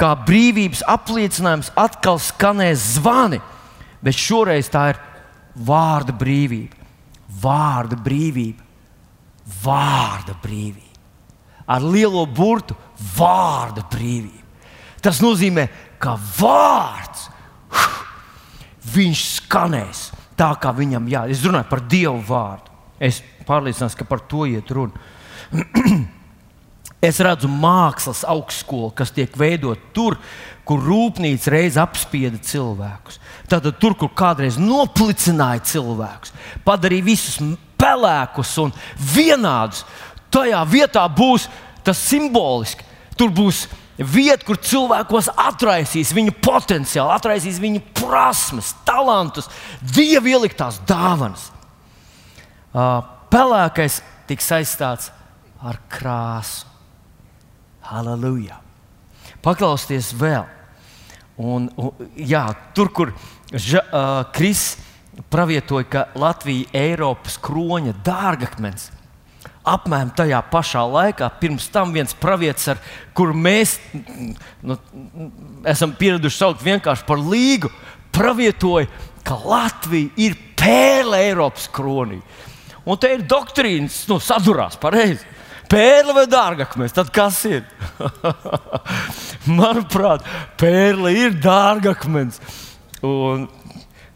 [0.01, 3.41] kā brīvības apliecinājums atkal skanēs zvani,
[4.05, 5.01] bet šoreiz tā ir
[5.67, 6.77] vārda brīvība.
[7.41, 8.65] Vārda brīvība,
[9.63, 10.89] vārda brīvība.
[11.71, 12.75] Ar lielo burtu
[13.17, 14.43] vārda brīvība.
[15.01, 15.69] Tas nozīmē,
[16.03, 17.29] ka vārds
[18.91, 21.37] viņš skanēs tā, kā viņam jāsaka.
[21.37, 22.75] Es runāju par Dievu vārdu.
[23.01, 24.99] Es pārliecināts, ka par to iet runa.
[27.09, 30.19] es redzu mākslas augstskolu, kas tiek veidota tur,
[30.69, 33.21] kur rūpnīca reiz apspieda cilvēkus.
[33.51, 36.31] Tad tur, kur kādreiz noplicināja cilvēkus,
[36.63, 37.41] padarīja visus
[37.81, 38.71] pelēkus un
[39.15, 39.83] vienādus,
[40.31, 41.49] tajā vietā būs
[41.83, 42.87] tas simboliski
[43.21, 43.67] Tur būs
[44.01, 49.51] vieta, kur cilvēkos atraisīs viņu potenciālu, atraisīs viņu prasmes, talantus,
[49.85, 51.51] dievu ieliktās dāvanas.
[52.73, 53.99] Pelēkais
[54.31, 55.11] tiks aizstāts
[55.61, 56.65] ar krāsu.
[57.91, 58.57] Halleluja!
[59.45, 60.49] Paklausieties vēl.
[61.41, 63.13] Un, un, jā, tur, kur
[63.53, 64.79] ža, uh, Kris
[65.31, 68.91] pravietoja, ka Latvija ir Eiropas kroņa dārgakmens,
[69.67, 72.81] apmēram tajā pašā laikā, pirms tam viens pravietis, ar
[73.17, 73.77] kuru mēs
[74.65, 74.79] nu,
[75.69, 77.71] esam pieraduši saukt vienkārši par līgu,
[78.15, 78.89] pravietoja,
[79.27, 82.21] ka Latvija ir pēle Eiropas kronī.
[82.89, 85.27] Un te ir doktrīnas, nu, sadurās pareizi.
[85.71, 87.61] Pērle vai dārgakmens, tad kas ir?
[89.61, 90.25] Manuprāt,
[90.59, 92.41] pērle ir dārgakmens.
[93.07, 93.47] Un,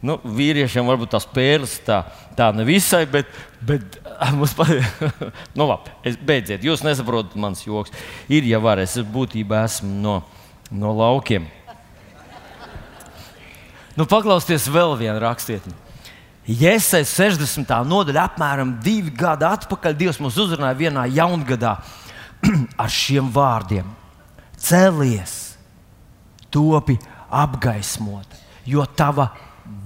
[0.05, 2.03] nu, vīriešiem varbūt tās pērles tā,
[2.37, 3.31] tā nevisai, bet,
[3.65, 4.01] bet
[4.35, 4.85] Mums patīk,
[5.59, 7.93] nu labi, es, beidziet, jūs nesaprotat mans joks.
[8.33, 10.19] Ir jau var, es būtībā esmu no,
[10.71, 11.49] no laukiem.
[13.95, 15.75] Nu, paklausieties vēl vienu rakstietni.
[16.45, 17.71] Jēzus 60.
[17.89, 21.79] nodaļa, apmēram divi gadi atpakaļ, Dievs mūs uzrunāja vienā jaungadā
[22.83, 23.89] ar šiem vārdiem:
[24.61, 25.55] Celies,
[26.53, 26.99] topi
[27.33, 28.37] apgaismot,
[28.69, 29.31] jo tava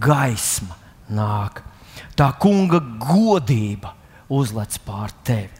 [0.02, 0.76] gaisma
[1.10, 1.62] nāk.
[2.18, 3.94] Tā kunga godība
[4.28, 5.54] uzlec pār tevi.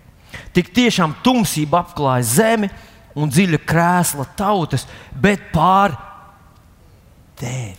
[0.53, 2.69] Tik tiešām tumsība apklāja zemi
[3.19, 5.97] un dziļa krēsla tautas, bet pār
[7.39, 7.77] tevi.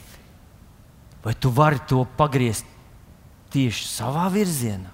[1.23, 2.67] Vai tu vari to pagriezt
[3.53, 4.91] tieši savā virzienā,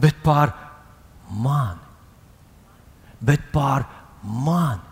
[0.00, 0.52] bet pār
[1.30, 1.90] mani?
[3.20, 3.84] bet pār
[4.22, 4.89] mani.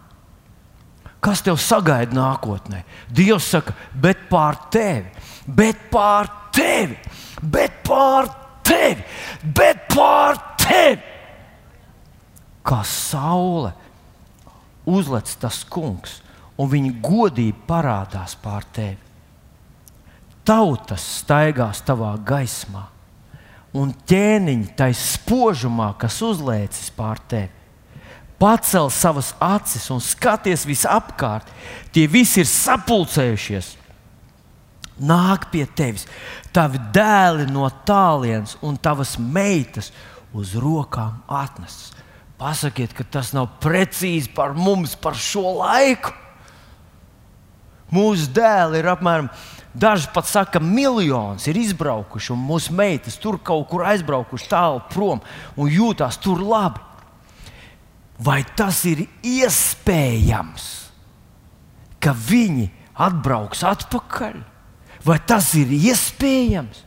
[1.24, 2.84] Kas tev sagaida nākotnē?
[3.10, 5.10] Dievs saka, bet pār tevi,
[5.46, 6.94] bet pār tevi,
[7.42, 8.30] bet pār
[8.66, 9.02] tevi,
[9.42, 11.02] bet pār tevi.
[12.62, 13.72] Kā saule
[14.88, 16.20] uzlec tas kungs,
[16.58, 18.98] un viņa godība parādās pār tevi.
[20.48, 22.86] Tautas staigās tavā gaismā,
[23.76, 27.57] un ķēniņi tai spožumā, kas uzlēcis pār tevi.
[28.38, 31.48] Pacel savas acis un skaties visapkārt.
[31.90, 33.74] Tie visi ir sapulcējušies.
[34.98, 36.06] Nāk pie tevis,
[36.54, 39.92] tavi dēli no tālienes un tavas meitas
[40.34, 41.92] uz rokām atnestas.
[42.38, 46.14] Pasakiet, ka tas nav precīzi par mums, par šo laiku.
[47.94, 49.30] Mūsu dēli ir apmēram,
[49.74, 55.22] daži pat saka, miljonus ir izbraukuši, un mūsu meitas tur kaut kur aizbraukuši tālu prom
[55.56, 56.87] un jūtās tur labi.
[58.18, 60.66] Vai tas ir iespējams,
[62.02, 62.66] ka viņi
[62.98, 64.40] atbrauks atpakaļ?
[65.06, 66.82] Vai tas ir iespējams?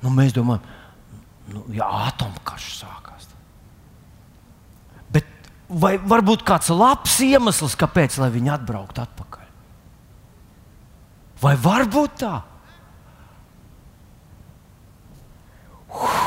[0.00, 0.64] Nu, mēs domājam,
[1.52, 3.28] nu, ja atomkarš sākās.
[5.12, 5.28] Bet
[5.68, 9.48] vai varbūt kāds labs iemesls, kāpēc viņi atbrauktu atpakaļ?
[11.42, 12.36] Vai var būt tā?
[15.92, 16.22] Uf,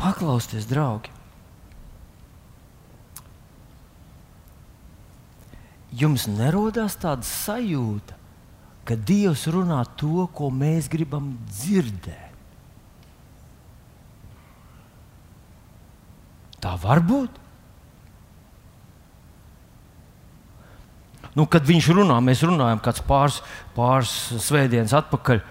[0.00, 1.15] paklausieties, draugi!
[5.96, 8.16] Jums nerodās tāda sajūta,
[8.86, 12.22] ka Dievs runā to, ko mēs gribam dzirdēt.
[16.60, 17.42] Tā var būt.
[21.36, 23.42] Nu, kad viņš runā, mēs runājam pāris,
[23.76, 24.14] pāris
[24.46, 25.42] svētdienas atpakaļ.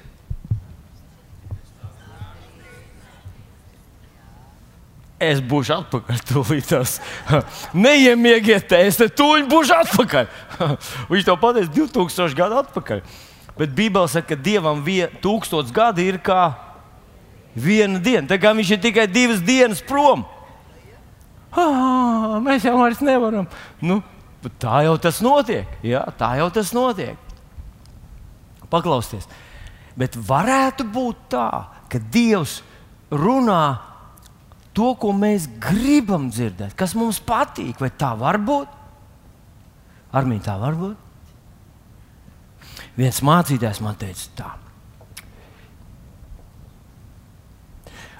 [5.17, 6.19] Es būšu atpakaļ.
[6.29, 6.99] Tūlītās.
[7.85, 10.29] Neiemiegiet, es te tūlīt būšu atpakaļ.
[11.11, 13.01] Viņš to pateica 2000 gadu atpakaļ.
[13.57, 16.51] Bet Bībelē saka, ka Dievam vie, tūkstots gadi ir kā
[17.57, 18.27] viena diena.
[18.29, 20.21] Tā kā viņš ir tikai divas dienas prom.
[21.57, 23.47] Ah, mēs jau vairs nevaram.
[23.81, 24.01] Nu,
[24.61, 25.69] tā jau tas notiek.
[25.85, 27.17] Jā, tā jau tas notiek.
[28.69, 29.25] Paklausieties.
[29.97, 31.49] Bet varētu būt tā,
[31.89, 32.59] ka Dievs
[33.09, 33.79] runā
[34.77, 37.79] to, ko mēs gribam dzirdēt, kas mums patīk.
[37.81, 38.75] Vai tā var būt?
[40.13, 41.05] Armija tā var būt.
[42.97, 44.51] Viens mācītājs man teica, tā.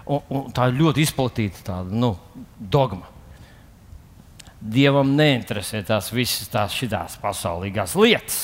[0.08, 2.14] Un, un tā ir ļoti izplatīta tāda, nu,
[2.58, 3.17] dogma.
[4.58, 8.40] Dievam neinteresē tās visas tās šitās pasaulīgās lietas.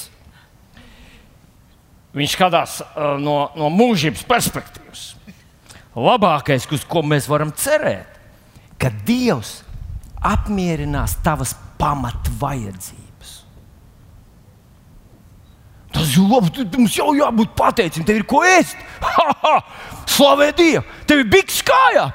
[2.14, 5.08] Viņš skatās uh, no, no mūžības perspektīvas.
[5.98, 8.20] Labākais, uz ko mēs varam cerēt,
[8.82, 9.62] ka Dievs
[10.22, 13.34] apmierinās tavas pamatvajadzības.
[15.94, 16.66] Tas ir labi.
[16.78, 18.08] Mums jau jābūt pateicīgiem.
[18.08, 18.78] Tev ir ko ēst.
[19.04, 19.58] Ha, ha!
[20.10, 20.86] Slavē Dievu!
[21.10, 22.08] Tev ir biks kājā!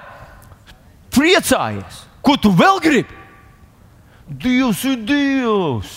[1.15, 2.05] Priecājies!
[2.23, 3.18] Ko tu vēl gribi?
[4.29, 5.93] Dievs ir Dievs!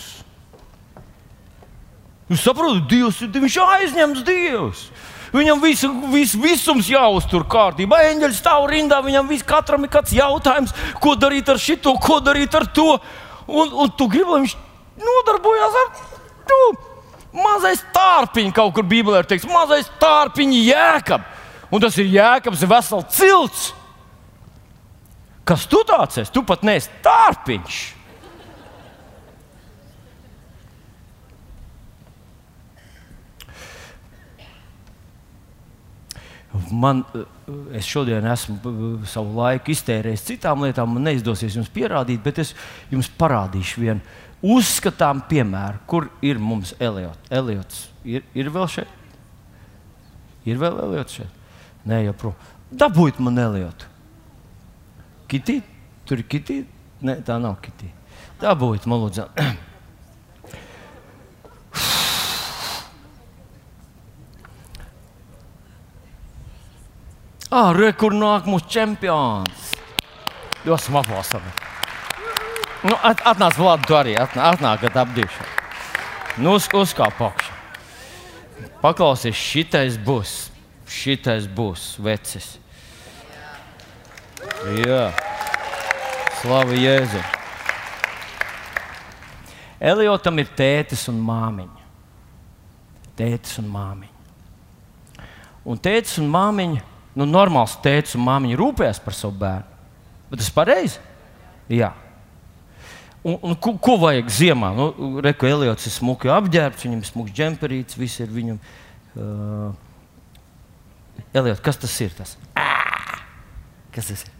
[2.32, 3.44] Jūs saprotat, Dievs ir Dievs.
[3.48, 4.84] Viņš ir aizņemts Dievs.
[5.32, 8.02] Viņam visu, visu, visums jāuztur kārtībā.
[8.12, 12.56] Eņģeļi stāv rindā, viņam vis, katram ir kāds jautājums, ko darīt ar šito, ko darīt
[12.56, 12.98] ar to.
[13.48, 14.56] Un, un tu gribi, lai viņš
[15.02, 15.94] nodarbojās ar
[16.52, 16.62] to.
[17.32, 21.29] Mazais tārpiņš kaut kur Bībelē ir teikts, mazais tārpiņš jēkab.
[21.71, 23.69] Un tas ir jēkabs, vesels cilts.
[25.48, 26.32] Kas tu tāds esi?
[26.36, 27.79] Tu pat neesi tārpiņš.
[36.71, 37.06] Man,
[37.75, 38.73] es šodien esmu
[39.08, 42.52] savu laiku iztērējis citām lietām, man neizdosies jums pierādīt, bet es
[42.91, 44.02] jums parādīšu vienu
[44.41, 47.29] uzskatām piemēru, kur ir mums Eliots.
[47.31, 48.99] Eliots ir, ir vēl šeit?
[50.49, 51.39] Ir vēl Eliots šeit?
[51.87, 52.52] Nē, joprojām.
[52.83, 53.87] Dabūjiet man Eliotu.
[55.31, 55.62] Kitī?
[56.08, 56.62] Tur ir kitī?
[57.06, 57.89] Nē, tā nav kitī.
[58.41, 59.29] Dabūjiet man lūdzu.
[67.52, 69.73] Ah, re, kur nāk mūsu čempions?
[70.63, 71.43] Dosim aplausam.
[72.85, 75.47] Nu, at, atnāc, Vlad, tu arī atnā, atnākat apdīšā.
[76.39, 77.58] Nu, uz, uzkāp augšā.
[78.79, 80.35] Paklausies, šitais būs.
[80.87, 82.54] Šitais būs vecis.
[84.79, 85.10] Jā.
[86.39, 87.19] Slavu Jēzu.
[89.91, 91.83] Eliotam ir tētis un māmiņa.
[93.19, 95.27] Tētis un māmiņa.
[95.67, 96.87] Un tētis un māmiņa,
[97.18, 99.80] nu, normāls tētis un māmiņa rūpējas par savu bērnu.
[100.32, 101.02] Bet tas ir pareizi?
[101.72, 101.92] Jā.
[103.22, 104.72] Un, un ko, ko vajag ziemā?
[104.78, 104.90] Nu,
[105.24, 108.58] Reku Eliots ir smuki apģērbts, viņam ir smuks džemperīts, viss ir viņam.
[109.12, 109.72] Uh,
[111.36, 112.16] Eliot, kas tas ir?
[112.18, 112.38] Tas?
[112.58, 112.68] Ā!
[113.94, 114.36] Kas tas ir?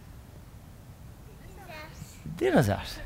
[2.42, 2.98] Dinozaurs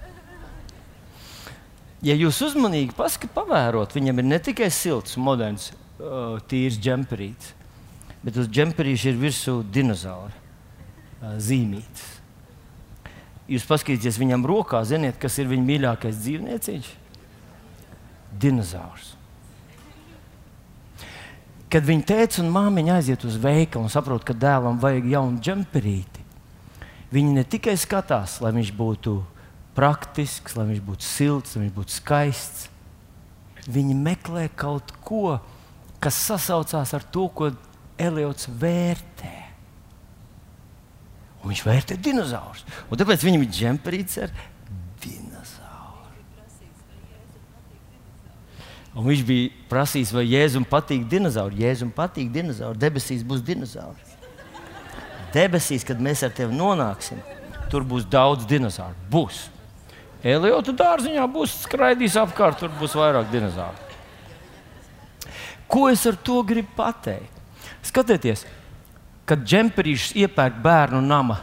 [2.05, 7.53] ja jūs uzmanīgi paskatāt, pavērot, viņam ir ne tikai silts, moderns, uh, tīrs džemperīts,
[8.25, 12.15] bet uz džemperīša ir virsū dinozaura uh, zīmītes.
[13.45, 16.87] Jūs paskatieties viņam rokā, ziniet, kas ir viņa mīļākais dzīvnieciņš?
[18.41, 19.11] Dinozaurs.
[21.69, 26.23] Kad viņa teica un māmiņa aiziet uz veikalu un saprot, ka dēlam vajag jaunu džemperīti,
[27.13, 29.15] viņi ne tikai skatās, lai viņš būtu
[29.77, 32.69] praktisks, lai viņš būtu silts, lai viņš būtu skaists.
[33.65, 35.37] Viņi meklē kaut ko,
[36.01, 37.49] kas sasaucās ar to, ko
[38.01, 39.33] Eliots vērtē.
[41.43, 42.65] Un viņš vērtē dinozaurus.
[42.89, 44.33] Un tāpēc viņam ir džemperīts ar
[45.03, 46.09] dinozauru.
[48.95, 51.61] Un viņš bija prasījis, vai Jēzum patīk dinozauri.
[51.61, 52.79] Jēzum patīk dinozauri.
[52.81, 54.15] Debesīs būs dinozauri.
[55.35, 57.19] Debesīs, kad mēs ar tevi nonāksim,
[57.71, 58.95] tur būs daudz dinozauru.
[59.11, 59.49] Būs.
[60.25, 63.83] Eliotu dārziņā būs skraidījis apkārt, tur būs vairāk dinozauru.
[65.69, 67.34] Ko es ar to gribu pateikt?
[67.85, 68.45] Skatieties,
[69.29, 71.39] kad džemperīšs iepērk bērnu nama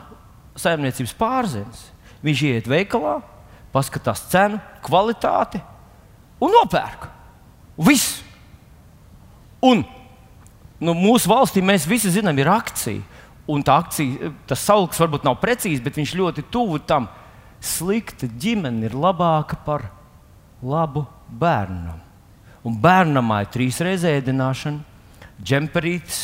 [0.58, 1.86] saimniecības pārzemes,
[2.22, 3.20] viņš iet veikalā,
[3.72, 5.62] paskatās cenu, kvalitāti
[6.42, 7.08] un nopērk.
[7.82, 8.20] Viss!
[9.62, 9.84] Un
[10.82, 13.02] nu, mūsu valstī mēs visi zinām, ir akcija.
[13.50, 17.08] Un tā akcija, tas sauklis varbūt nav precīzi, bet viņš ļoti tuvu tam
[17.62, 19.88] slikta ģimene ir labāka par
[20.62, 21.98] labu bērnam.
[22.62, 24.91] Un bērnam ir trīsreiz ēdināšana,
[25.44, 26.22] džemperītis,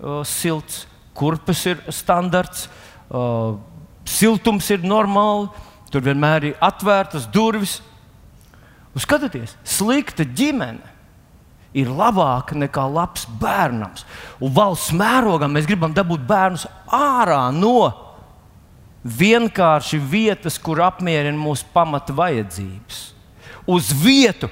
[0.00, 0.84] uh, silts,
[1.16, 2.66] kurpes ir standarts,
[3.08, 3.56] uh,
[4.06, 5.48] siltums ir normāli,
[5.90, 7.78] tur vienmēr ir atvērtas durvis.
[8.96, 10.94] Un skatieties, slikta ģimene
[11.76, 14.06] ir labāka nekā labs bērnams.
[14.40, 17.92] Un valsts mērogā mēs gribam dabūt bērnus ārā no
[19.06, 23.02] vienkārši vietas, kur apmierina mūsu pamata vajadzības.
[23.70, 24.48] Uz vietu,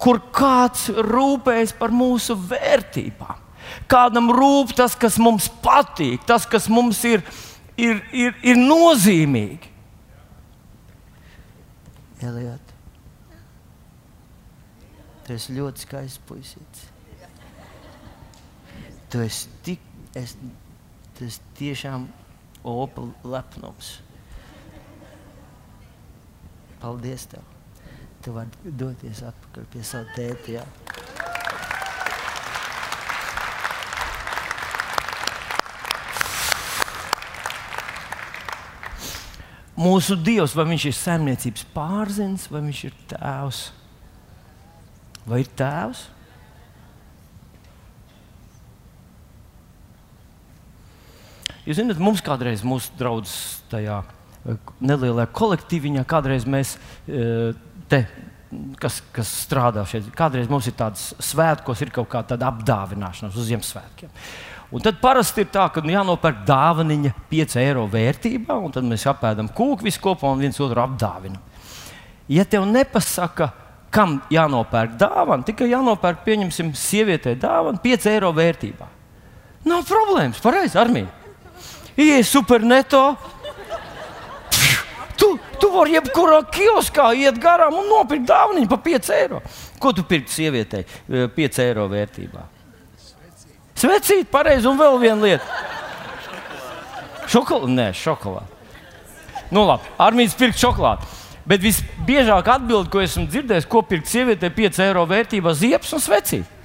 [0.00, 3.49] kur kāds rūpējas par mūsu vērtībām.
[3.90, 7.24] Kādam rūp tas, kas mums patīk, tas, kas mums ir,
[7.80, 9.70] ir, ir, ir nozīmīgi.
[12.20, 12.72] Eliot,
[15.24, 16.88] tu esi ļoti skaists puisis.
[19.10, 20.36] Tu esi tik, es,
[21.18, 22.10] tas tiešām
[22.60, 24.02] Opa lepnums.
[26.80, 27.44] Paldies tev!
[28.20, 30.58] Tu vari doties atpakaļ pie sava tēta.
[30.58, 30.64] Jā.
[39.80, 43.60] Mūsu Dievs, vai viņš ir saimniecības pārzins, vai viņš ir tēvs?
[45.30, 46.02] Vai ir tēvs?
[51.64, 53.32] Jūs zināt, mums kādreiz mūsu draugs
[53.70, 56.76] tajā eh, nelielajā kolektīviņā, kādreiz mēs
[57.06, 57.52] eh,
[57.90, 58.04] te.
[58.82, 64.10] Kas, kas strādā šeit, kādreiz mums ir tāds svētkos, ir kaut kāda apdāvināšanās uz Ziemassvētkiem.
[64.70, 69.02] Un tad parasti ir tā, ka nu, jānopērk dāvaniņa 5 eiro vērtībā, un tad mēs
[69.10, 71.40] apēdam kūku visu kopā un viens otru apdāvinam.
[72.30, 73.48] Ja tev nepasaka,
[73.90, 78.86] kam jānopērk dāvana, tikai jānopērk, pieņemsim, sievietei dāvana 5 eiro vērtībā.
[79.66, 81.10] Nav problēmas, pareizi, armija.
[81.98, 83.02] Iej superneto.
[85.18, 89.42] Tu, tu vari jebkurā kioskā iet garām un nopirkt dāvanu par 5 eiro.
[89.82, 92.46] Ko tu pirksi sievietei 5 eh, eiro vērtībā?
[93.80, 95.60] Svecīt, pareizi, un vēl viena lieta.
[97.30, 97.72] Šokolāde?
[97.72, 98.58] Nē, šokolāde.
[99.50, 101.08] Nu, labi, armijas pirkt šokolādi.
[101.48, 106.58] Bet visbiežāk atbild, ko esmu dzirdējis, ko pirkt sievietei 5 eiro vērtībā ziepes un svecīt.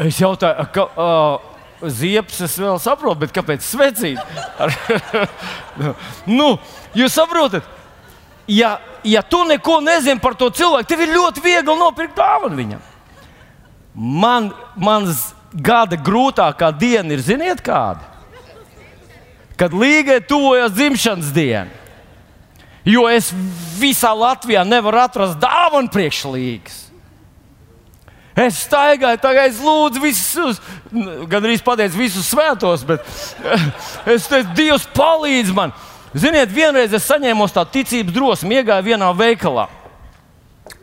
[0.00, 4.18] Es jautāju, ka, uh, Ziepes es vēl saprotu, bet kāpēc svecīt?
[6.38, 6.50] nu,
[6.92, 7.64] jūs saprotat,
[8.44, 8.74] ja,
[9.06, 12.82] ja tu neko nezini par to cilvēku, tev ir ļoti viegli nopirkt dāvanu viņam.
[14.00, 14.48] Man,
[14.80, 18.06] mans gada grūtākā diena ir, ziniet, kāda?
[19.60, 21.68] Kad līgai tuvojas dzimšanas diena.
[22.88, 23.28] Jo es
[23.76, 26.78] visā Latvijā nevaru atrast dāvanu priekšlīgas.
[28.40, 30.60] Es staigāju, tagad es lūdzu visus,
[31.28, 33.04] gan arī pateicu visus svētos, bet
[34.14, 35.74] es teicu, Dievs palīdz man.
[36.16, 39.68] Ziniet, vienreiz es saņēmu tādu ticības drosmi, iegāju vienā veikalā.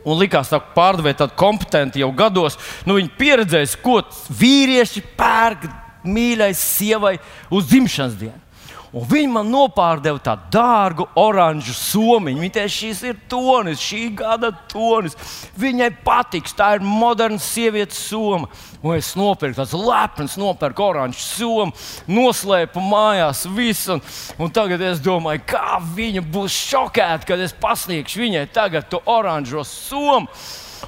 [0.08, 2.58] Un likās, ka pārdevēja tādu kompetentu jau gados.
[2.88, 4.00] Nu, viņi pieredzēs, ko
[4.40, 5.68] vīrieši pērk
[6.08, 7.18] mīļai sievai
[7.54, 8.47] uz dzimšanas dienu.
[8.96, 12.40] Un viņi man nopārdeva tādu dārgu oranžu somiņu.
[12.40, 15.18] Viņa teica, šis ir tonis, šī gada tonis.
[15.60, 18.48] Viņai patiks, tā ir moderna sievietes soma.
[18.80, 21.74] Un es nopirku tādu lepnu, nopirku oranžu somu,
[22.08, 23.98] noslēpu mājās visu.
[23.98, 24.06] Un,
[24.46, 29.66] un tagad es domāju, kā viņa būs šokēta, kad es pasniegšu viņai tagad to oranžo
[29.68, 30.32] somu.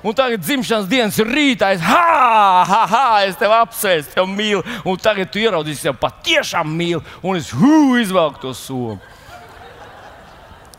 [0.04, 4.64] Un tagad dzimšanas dienas rītā es, ha, ha, ha, es tevi apsēstu, tevi mīlu.
[4.88, 7.04] Un tagad tu ieraudzīsi, tevi patiešām mīlu.
[7.24, 9.00] Un es hu, izvelku to somu.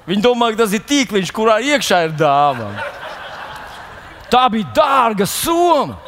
[0.08, 2.86] Viņi domā, ka tas ir tīkliņš, kurā iekšā ir dāvana.
[4.32, 5.98] Tā bija dārga soma.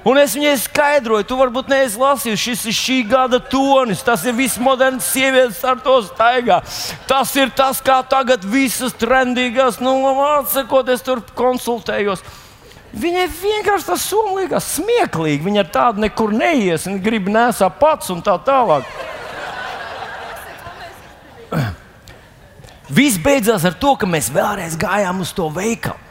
[0.00, 4.00] Un es viņai skaidroju, tu varbūt neesi lasījis, šis ir šī gada tonis.
[4.04, 6.62] Tas ir viss moderns sievietes ar to staigā.
[7.08, 9.92] Tas ir tas, kā tagad visas trendīgās, nu,
[10.38, 12.24] atsakot, es tur konsultējos.
[12.96, 15.44] Viņai vienkārši tas liekas smieklīgi.
[15.44, 18.88] Viņa ar tādu nekur neies, viņa grib nesāt pats un tā tālāk.
[22.90, 26.09] Viss beidzās ar to, ka mēs vēlreiz gājām uz to veikalu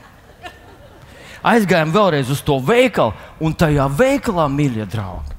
[1.44, 5.38] aizgājām vēlreiz uz to veikalu, un tajā veikalā, mīļie draugi,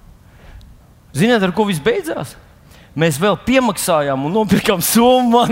[1.16, 2.36] ziniet, ar ko viss beidzās?
[2.98, 5.44] Mēs vēl piemaksājām un nopirkām summu.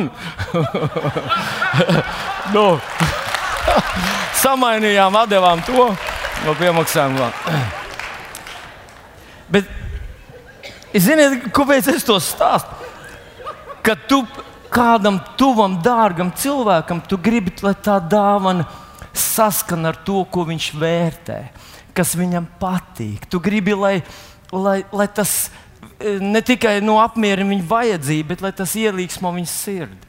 [2.55, 2.67] no.
[4.43, 5.89] Samainījām, devām to,
[6.45, 7.19] no piemaksājām.
[9.53, 9.71] Bet,
[10.95, 12.77] ziniet, kāpēc es to stāstu?
[13.87, 14.23] Kad tu
[14.73, 18.88] kādam tuvam, dārgam cilvēkam, tu gribi, lai tā dāvana ir
[19.19, 21.39] saskana ar to, ko viņš vērtē,
[21.97, 23.27] kas viņam patīk.
[23.31, 23.97] Tu gribi, lai,
[24.53, 25.51] lai, lai tas
[25.99, 30.05] e, ne tikai no apmierina viņa vajadzību, bet lai tas ielīgsmo viņa sirdi.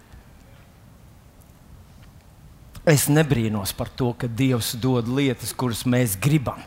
[2.90, 6.62] Es nebrīnos par to, ka Dievs dod lietas, kuras mēs gribam.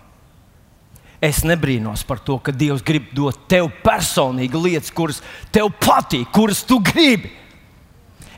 [1.23, 5.23] Es nebrīnos par to, ka Dievs grib dot tev personīgi lietas, kuras
[5.55, 7.31] tev patīk, kuras tu gribi.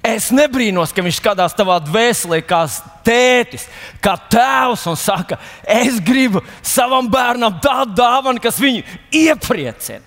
[0.05, 2.61] Es nebrīnos, ka viņš skatās tavā dvēselē, kā
[3.07, 3.65] tētis,
[4.05, 8.85] kā tēvs, un saka, es gribu savam bērnam tādu dāvanu, kas viņu
[9.17, 10.05] iepriecina.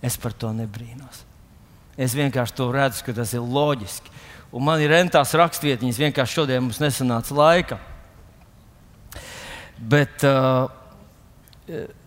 [0.00, 1.24] Es par to nebrīnos.
[1.98, 4.14] Es vienkārši to redzu, ka tas ir loģiski.
[4.54, 7.80] Un man ir rentās rakstvietiņas, vienkārši šodien mums nesanāca laika.
[9.76, 10.70] Bet uh,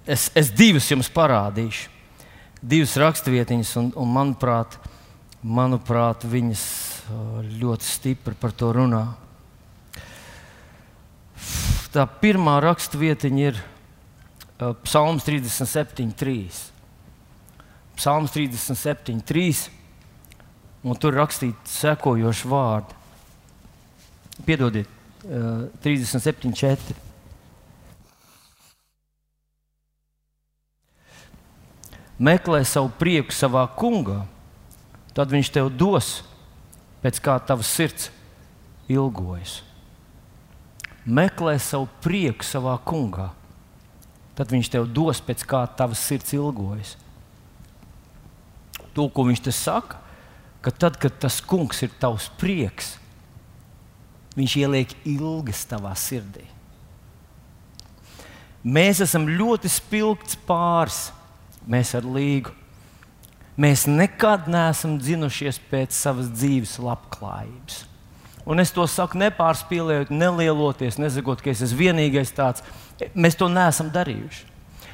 [0.07, 1.91] es, es divas jums parādīšu.
[2.61, 4.79] Divas rakstvietiņas, un, un manuprāt,
[5.41, 6.63] manuprāt, viņas
[7.57, 9.03] ļoti stipri par to runā.
[11.91, 13.59] Tā pirmā raksturvietiņa ir
[14.85, 16.59] Psalms 37.3.
[17.97, 19.69] Psalms 37.3.
[20.81, 22.97] Un tur rakstīts sekojoši vārdi.
[24.45, 24.89] Piedodiet,
[25.25, 26.95] 37.4.
[32.21, 34.21] Meklē savu prieku savā kungā
[35.17, 36.21] tad viņš tev dos
[37.01, 38.09] pēc kā tavs sirds
[38.91, 39.61] ilgojas.
[41.05, 43.31] Meklē savu prieku savā kungā,
[44.37, 46.95] tad viņš tev dos pēc kā tavs sirds ilgojas.
[48.93, 49.97] To, ko viņš te saka,
[50.61, 52.95] ka tad, kad tas kungs ir tavs prieks,
[54.37, 56.45] viņš ieliek ilgas tavā sirdī.
[58.61, 61.07] Mēs esam ļoti spilgts pāris,
[61.65, 62.53] mēs ar līgu.
[63.59, 67.81] Mēs nekad neesam dzinušies pēc savas dzīves labklājības.
[68.47, 72.63] Un es to saku nepārspīlējot, nelieloties, nezakot, ka es esmu vienīgais tāds.
[73.13, 74.47] Mēs to neesam darījuši.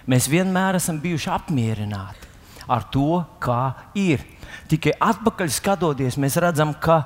[0.07, 2.27] Mēs vienmēr esam bijuši apmierināti
[2.67, 4.23] ar to, kā ir.
[4.67, 7.05] Tikai atpakaļ skatoties, mēs redzam, ka,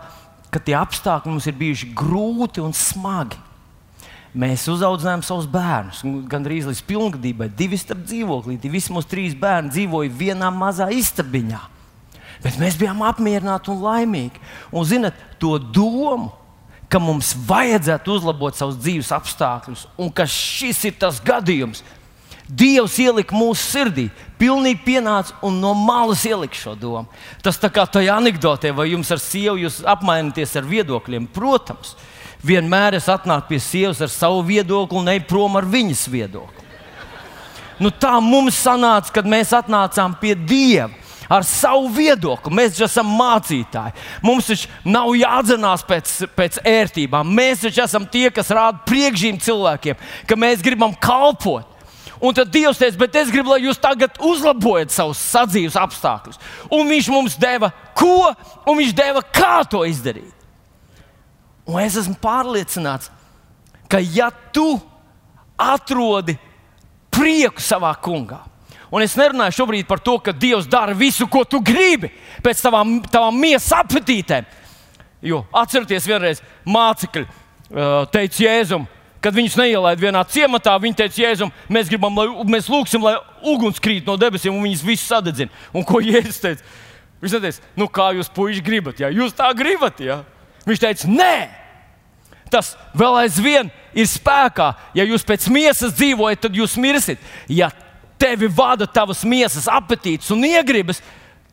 [0.53, 3.37] ka tie apstākļi mums ir bijuši grūti un smagi.
[4.31, 7.49] Mēs uzaudzinājām savus bērnus, gan arī līdz pilngadībai.
[7.51, 11.59] Divi starp dzīvoklī, visi mūsu trīs bērni dzīvoja vienā mazā istabiņā.
[12.41, 14.39] Bet mēs bijām apmierināti un laimīgi.
[14.71, 16.31] Un, zinat, to domu,
[16.91, 21.83] ka mums vajadzētu uzlabot savus dzīves apstākļus, un ka šis ir tas gadījums,
[22.51, 27.07] Dievs ielika mūsu sirdī, pilnīgi pienāca un no malas ielika šo domu.
[27.39, 31.93] Tas tā kā tajā anekdotē, vai jums ar sievu apmainīties ar viedokļiem, protams
[32.45, 36.67] vienmēr es atnāku pie sievas ar savu viedokli un eju prom ar viņas viedokli.
[37.81, 40.91] Nu, tā mums sanāca, kad mēs atnācām pie Dieva
[41.31, 42.53] ar savu viedokli.
[42.53, 43.95] Mēs taču esam mācītāji.
[44.25, 47.31] Mums taču nav jādzenās pēc, pēc ērtībām.
[47.37, 51.67] Mēs taču esam tie, kas rāda priekšzīm cilvēkiem, ka mēs gribam kalpot.
[52.21, 56.37] Un tad Dievs teica, bet es gribu, lai jūs tagad uzlabojat savus sadzīves apstākļus.
[56.69, 58.29] Un Viņš mums deva ko,
[58.69, 60.40] un Viņš deva kā to izdarīt.
[61.69, 63.11] Un es esmu pārliecināts,
[63.91, 64.79] ka ja tu
[65.59, 66.37] atrodi
[67.13, 68.39] prieku savā kungā,
[68.91, 72.09] un es nerunāju šobrīd par to, ka Dievs dara visu, ko tu gribi,
[72.43, 74.47] pēc tavām, tavām miesas apetītēm.
[75.21, 78.87] Jo atcerieties, vienreiz mācekļi uh, teica Jēzum,
[79.21, 83.19] kad viņus neielaida vienā ciematā, viņi teica Jēzum, mēs gribam, lai mēs lūgsim, lai
[83.53, 85.53] uguns krīt no debesīm un viņus visus sadedzina.
[85.77, 86.65] Un ko Jēzus teica?
[87.21, 90.23] Viņš teica, nu kā jūs puiši gribat, ja jūs tā gribat, ja?
[90.67, 91.35] Viņš teica, nē!
[92.51, 94.73] Tas vēl aizvien ir spēkā.
[94.97, 97.21] Ja jūs pēc miesas dzīvojat, tad jūs mirsiet.
[97.47, 97.71] Ja
[98.21, 100.99] tevi vada tavas miesas apetītes un iegribas,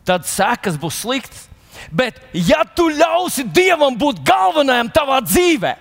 [0.06, 1.46] tad sekas būs sliktas.
[1.94, 5.76] Bet, ja tu ļausi Dievam būt galvenajam tavā dzīvē,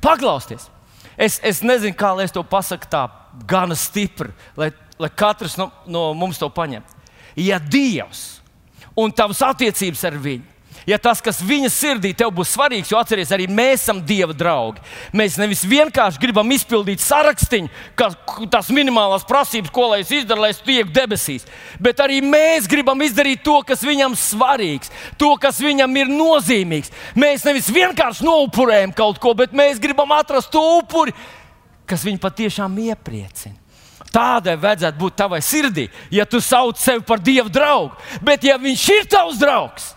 [0.00, 0.70] paklausties,
[1.12, 3.04] es, es nezinu, kā lai es to pasaku tā
[3.46, 6.96] gana stipri, lai, lai katrs no, no mums to paņemtu.
[7.36, 8.40] Ja Dievs
[8.96, 10.55] un tavas attiecības ar viņu
[10.86, 14.82] ja tas, kas viņa sirdī tev būs svarīgs, jo atcerieties, arī mēs esam Dieva draugi.
[15.16, 17.66] Mēs nevis vienkārši gribam izpildīt sarakstu,
[18.52, 21.46] tās minimālās prasības, ko lai es izdaru, lai es tieku debesīs,
[21.82, 26.94] bet arī mēs gribam izdarīt to, kas viņam svarīgs, to, kas viņam ir nozīmīgs.
[27.18, 31.14] Mēs nevis vienkārši noupurējam kaut ko, bet mēs gribam atrast to upuri,
[31.86, 33.58] kas viņu patiešām iepriecina.
[34.12, 37.92] Tādai vajadzētu būt tavai sirdī, ja tu sauc sevi par Dieva draugu.
[38.24, 39.90] Bet, ja viņš ir tavs draugs,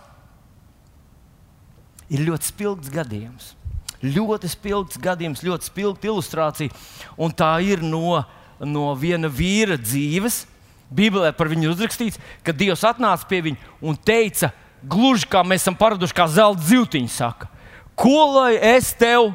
[2.10, 3.54] ir ļoti spilgts gadījums.
[4.00, 6.72] Ļoti spilgts gadījums, ļoti spilgta ilustrācija.
[7.20, 8.22] Un tā ir no,
[8.64, 10.46] no viena vīra dzīves.
[10.90, 14.50] Bībelē par viņu uzrakstīts, ka Dievs atnāca pie viņa un teica,
[14.82, 17.46] gluži kā mēs esam paraduši, kā zelta zīltiņa saka,
[17.94, 19.28] ko lai es tev,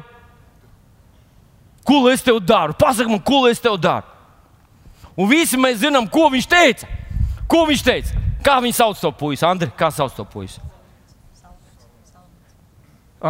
[1.86, 2.76] ko lai es tev daru?
[2.76, 4.04] Pasaki man, ko lai es tev daru?
[5.16, 6.88] Un visi mēs zinām, ko viņš teica.
[7.48, 8.24] Ko viņš teica?
[8.44, 9.46] Kā viņš sauc to puisi?
[9.48, 10.60] Andri, kā sauc to puisi?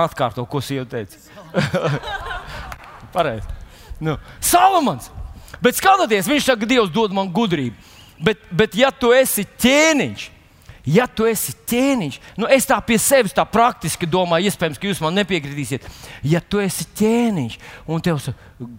[0.05, 1.19] Atkārto, ko sieva teica.
[3.17, 3.49] Pareizi.
[4.01, 5.11] Nu, Salamans.
[5.63, 7.77] Bet skatieties, viņš saka, Dievs dod man gudrību.
[8.21, 10.25] Bet, bet ja tu esi ķēniņš,
[10.89, 15.03] ja tu esi ķēniņš, nu es tā pie sevis tā praktiski domāju, iespējams, ka jūs
[15.05, 15.85] man nepiekritīsiet.
[16.25, 17.59] Ja tu esi ķēniņš
[17.93, 18.37] un tev ir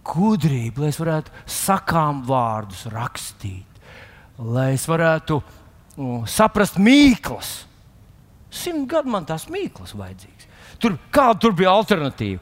[0.07, 3.81] gudrība, lai es varētu sakām vārdus rakstīt,
[4.41, 7.59] lai es varētu uh, saprast mīklas,
[8.53, 10.46] simt gadu man tās mīklas vajadzīgas.
[10.81, 12.41] Tur, kāda tur bija alternatīva?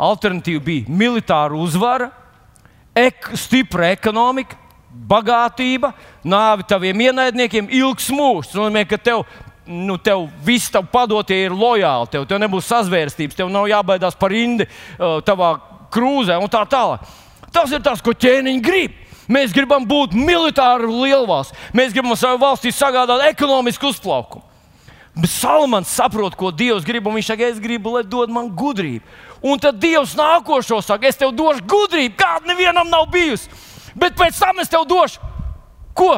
[0.00, 2.10] Alternatīva bija militāra uzvara,
[2.96, 4.56] ek, stipra ekonomika,
[4.90, 5.92] bagātība,
[6.26, 8.50] nāve taviem ienaidniekiem, ilgs mūžs.
[8.50, 9.24] Tas nozīmē, ka tev,
[9.68, 14.34] nu, tev viss tavi padotie ir lojāli, tev, tev nebūs sazvērstības, tev nav jābaidās par
[14.34, 14.66] indi
[14.98, 15.54] tavā
[15.94, 17.06] krūzē un tā tālāk.
[17.54, 18.98] Tas ir tas, ko ķēniņi grib.
[19.30, 21.54] Mēs gribam būt militāri lielvalsts.
[21.76, 24.49] Mēs gribam savai valstī sagādāt ekonomisku uzplaukumu.
[25.16, 29.02] Bet Salmans saprot, ko Dievs grib, un viņš saka, es gribu, lai dod man gudrību.
[29.42, 33.50] Un tad Dievs nākošo saka, es tev došu gudrību, kāda nevienam nav bijusi.
[33.98, 35.30] Bet pēc tam es tev došu
[36.00, 36.14] ko?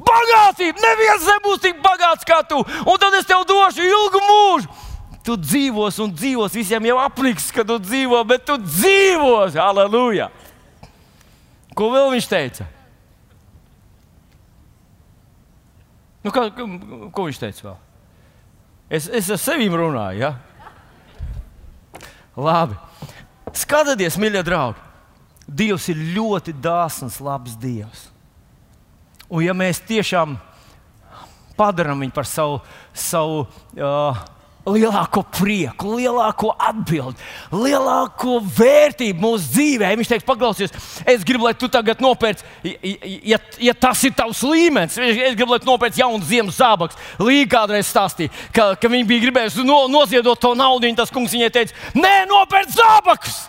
[0.00, 0.80] Bagātību!
[0.80, 4.86] Neviens nebūs tik bagāts kā tu, un tad es tev došu ilgu mūžu.
[5.24, 10.30] Tu dzīvos un dzīvos, visiem jau apliks, ka tu dzīvo, bet tu dzīvos, aleluja!
[11.76, 12.66] Ko vēl viņš teica?
[16.24, 17.78] Nu, kā, ko viņš teica vēl?
[18.90, 20.18] Es, es ar sevi runāju.
[20.18, 20.34] Ja?
[22.34, 22.74] Labi.
[23.54, 24.82] Skatieties, mīļie draugi.
[25.46, 28.08] Dievs ir ļoti dāsns, labs Dievs.
[29.30, 30.36] Un ja mēs tiešām
[31.58, 32.60] padarām viņu par savu,
[32.94, 34.20] savu uh,
[34.68, 37.16] lielāko prieku, lielāko atbildi,
[37.54, 39.92] lielāko vērtību mūsu dzīvē.
[39.98, 40.74] Viņš teiks, paklausies,
[41.08, 42.44] es gribu, lai tu tagad nopērci,
[43.24, 47.00] ja, ja tas ir tavs līmenis, es gribu, lai tu nopērci jaunu ziemas zābakus.
[47.22, 51.52] Līga kādreiz stāstīja, ka, ka viņi bija gribējuši no, noziedot to naudu, tas kungs viņai
[51.54, 53.42] teica, nē, nopērc zābakus!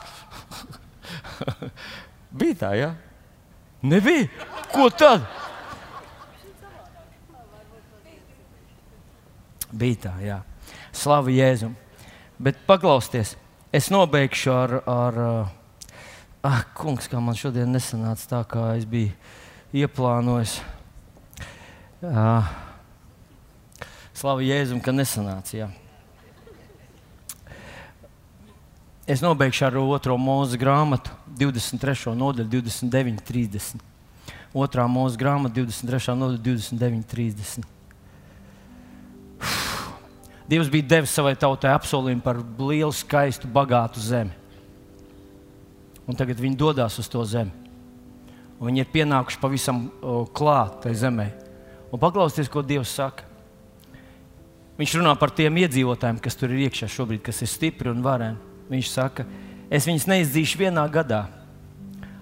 [2.41, 2.91] bija tā, jā?
[2.91, 3.11] Ja?
[3.81, 4.27] Nebija.
[4.71, 5.25] Ko tad?
[9.71, 10.39] Bija tā, jā.
[10.91, 11.75] Slavu Jēzum.
[12.41, 13.35] Bet paklausieties,
[13.73, 15.19] es nobeigšu ar, ar
[16.43, 19.13] ah, kungs, kā man šodien nesanāca tā, kā es biju
[19.77, 20.57] ieplānojis.
[22.01, 22.49] Ah,
[24.17, 25.53] slavu Jēzum, ka nesanāca.
[25.53, 25.69] Jā.
[29.11, 32.13] Es nobeigšu ar otro mūzu grāmatu, 23.
[32.17, 33.87] nodaļu, 29, 30.
[34.51, 36.15] Otrā mūža grāmata, 23.
[36.19, 37.70] no 29, 30.
[40.51, 44.35] Dievs bija devis savai tautai apsolījumu par lielu, skaistu, bagātu zemi.
[46.03, 47.53] Un tagad viņi dodas uz to zemi.
[48.59, 49.85] Un viņi ir pienākuši pavisam
[50.35, 51.29] klāt tai zemē.
[51.87, 53.23] Un paklausieties, ko Dievs saka.
[54.75, 58.39] Viņš runā par tiem iedzīvotājiem, kas tur ir iekšā šobrīd, kas ir stipri un vareni.
[58.71, 59.25] Viņš saka,
[59.71, 61.25] es viņus neizdzīšu vienā gadā,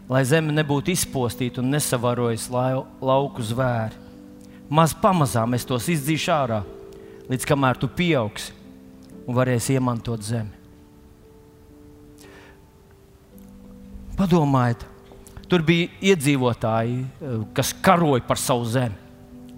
[0.10, 3.98] lai zeme nebūtu izpostīta un nesavarojas lau, lauku zvēri.
[4.70, 6.64] Maz pamazām es tos izdzīšu ārā,
[7.30, 8.56] līdz kamēr tu pieaugsi
[9.28, 10.56] un varēsi iemantot zemi.
[14.20, 14.82] Padomājiet,
[15.48, 18.96] tur bija iedzīvotāji, eh, kas karoja par savu zemi.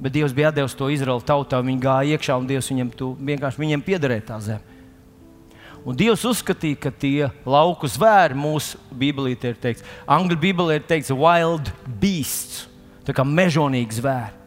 [0.02, 3.62] Bet Dievs bija devis to Izraēlu tautā, viņi gāja iekšā un Dievs viņiem tu, vienkārši
[3.62, 4.62] viņiem piederēja tā zeme.
[5.86, 11.10] Un Dievs uzskatīja, ka tie lauku zvēri mūsu Bībelī ir teikts, angļu Bībelē ir teikts,
[11.10, 12.68] wild beasts,
[13.06, 14.41] tā kā mežonīgi zvēri.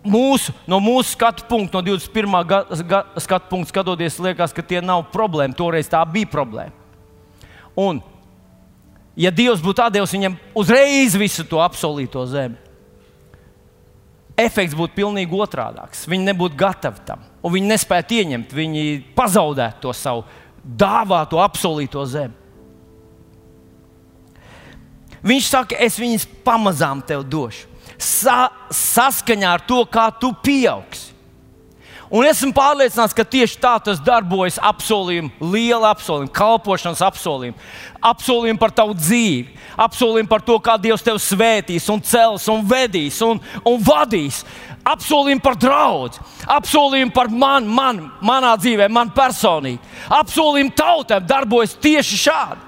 [0.00, 2.36] Mūsu, no mūsu skatu punkta, no 21.
[2.48, 5.56] Ga, ga, skatu punkta skatoties, liekas, ka tie nav problēma.
[5.56, 6.72] Toreiz tā bija problēma.
[7.76, 8.00] Un,
[9.18, 12.56] ja Dievs būtu devis viņam uzreiz visu to apsolīto zemi,
[14.40, 16.06] efekts būtu pilnīgi otrādāks.
[16.08, 18.84] Viņi nebūtu gatavi tam, un viņi nespētu ieņemt, viņi
[19.16, 20.24] pazaudētu to savu
[20.64, 22.36] dāvāto, apsolīto zemi.
[25.20, 27.68] Viņš saka, es viņus pamazām tev došu,
[28.00, 31.10] Sa saskaņā ar to, kā tu pieaugsi.
[32.10, 37.68] Un esmu pārliecināts, ka tieši tā tas darbojas apsolījuma, liela apsolījuma, kalpošanas apsolījuma,
[38.02, 43.20] apsolījuma par tavu dzīvi, apsolījuma par to, kā Dievs tevi svētīs, un cels, un vedīs
[43.22, 44.42] un, un vadīs.
[44.90, 46.18] Apsolījumi par draugu,
[46.50, 49.78] apsolījumi par mani, man, manā dzīvē, man personīgi.
[50.18, 52.66] Apsolījumi tautēm darbojas tieši šādi.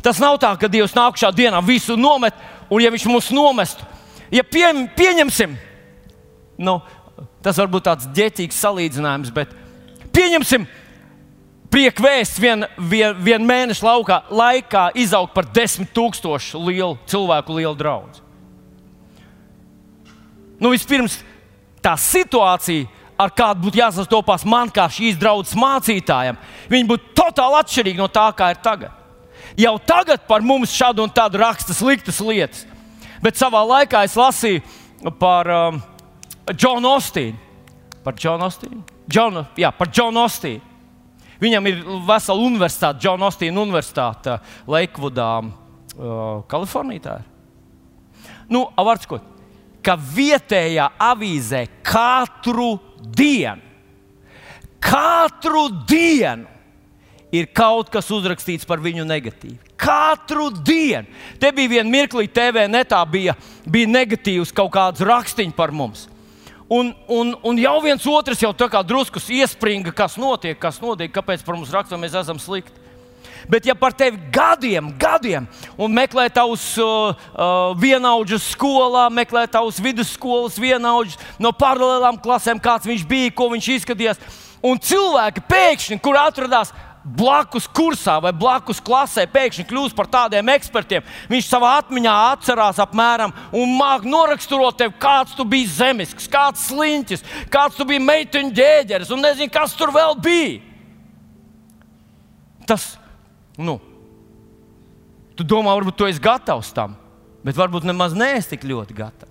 [0.00, 2.32] Tas nav tā, ka Dievs nāk šādā dienā, visu nomet,
[2.72, 3.84] un ja Viņš mūs nomestu,
[4.30, 4.66] ja pie,
[4.96, 5.56] pieņemsim,
[6.60, 6.80] nu,
[7.40, 9.52] Tas var būt tāds ģētīgs salīdzinājums, bet
[10.12, 10.66] pieņemsim,
[11.72, 17.76] prieku vēsts vien, vien, vien mēneša laukā, laikā izaug par desmit tūkstošu lielu cilvēku lielu
[17.78, 18.26] draugu.
[20.60, 21.22] Nu, vispirms
[21.80, 22.88] tā situācija,
[23.20, 26.36] ar kādu būtu jāsastopas man kā šīs draudzes mācītājam,
[26.68, 28.96] viņi būtu totāli atšķirīgi no tā, kā ir tagad.
[29.56, 32.66] Jau tagad par mums šādu un tādu raksta sliktas lietas,
[33.22, 35.80] bet savā laikā es lasīju par um,
[36.50, 37.38] Džonu Ostīnu.
[38.04, 38.82] Par Džonu Ostīnu?
[39.10, 40.66] John, jā, par Džonu Ostīnu.
[41.40, 44.36] Viņam ir vesela universitāte, Džona Ostīna Universitāte,
[44.68, 47.20] Lakevudā, uh, Kalifornijā.
[48.52, 49.20] Nu, vārds ko?
[49.80, 53.62] Ka vietējā avīzē katru dienu,
[54.84, 56.59] katru dienu
[57.32, 59.58] ir kaut kas uzrakstīts par viņu negatīvi.
[59.80, 61.08] Katru dienu.
[61.40, 66.08] Te bija viena mirklī, TV netā bija, bija negatīvs kaut kāds rakstīns par mums.
[66.70, 71.10] Un, un, un jau viens otrs jau tā kā druskus iespringa, kas notiek, kas notiek,
[71.10, 72.78] kāpēc par mums raksta, mēs esam slikti.
[73.50, 75.48] Bet, ja par tevi gadiem, gadiem,
[75.80, 82.86] un meklē tavus uh, uh, vienaudžus skolā, meklē tavus vidusskolas vienaudžus no paralēlām klasēm, kāds
[82.86, 84.22] viņš bija, ko viņš izskatījās,
[84.62, 86.70] un cilvēki pēkšņi, kur atradās
[87.04, 91.04] blakus kursā vai blakus klasē pēkšņi kļūst par tādiem ekspertiem.
[91.30, 97.24] Viņš savā atmiņā atcerās apmēram un māk noraksturot tevi, kāds tu biji zemisks, kāds sliņķis,
[97.52, 100.60] kāds tu biji meiteņu ģēģeris un nezinu, kas tur vēl bija.
[102.68, 102.92] Tas,
[103.58, 103.80] nu,
[105.34, 106.94] tu domā, varbūt tu esi gatavs tam,
[107.42, 109.29] bet varbūt nemaz neesi tik ļoti gatavs.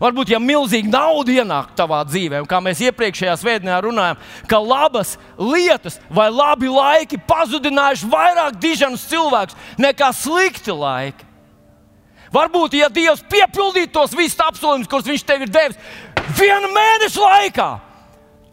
[0.00, 4.18] Varbūt, ja milzīga nauda ienāk tavā dzīvē, un kā mēs iepriekšējā svētdienā runājām,
[4.50, 11.24] ka labas lietas vai labi laiki pazudinājuši vairāk diženus cilvēkus nekā slikti laiki.
[12.34, 15.78] Varbūt, ja Dievs piepildītu tos visus apsolījumus, kurus Viņš tev ir devis,
[16.36, 17.68] viena mēneša laikā,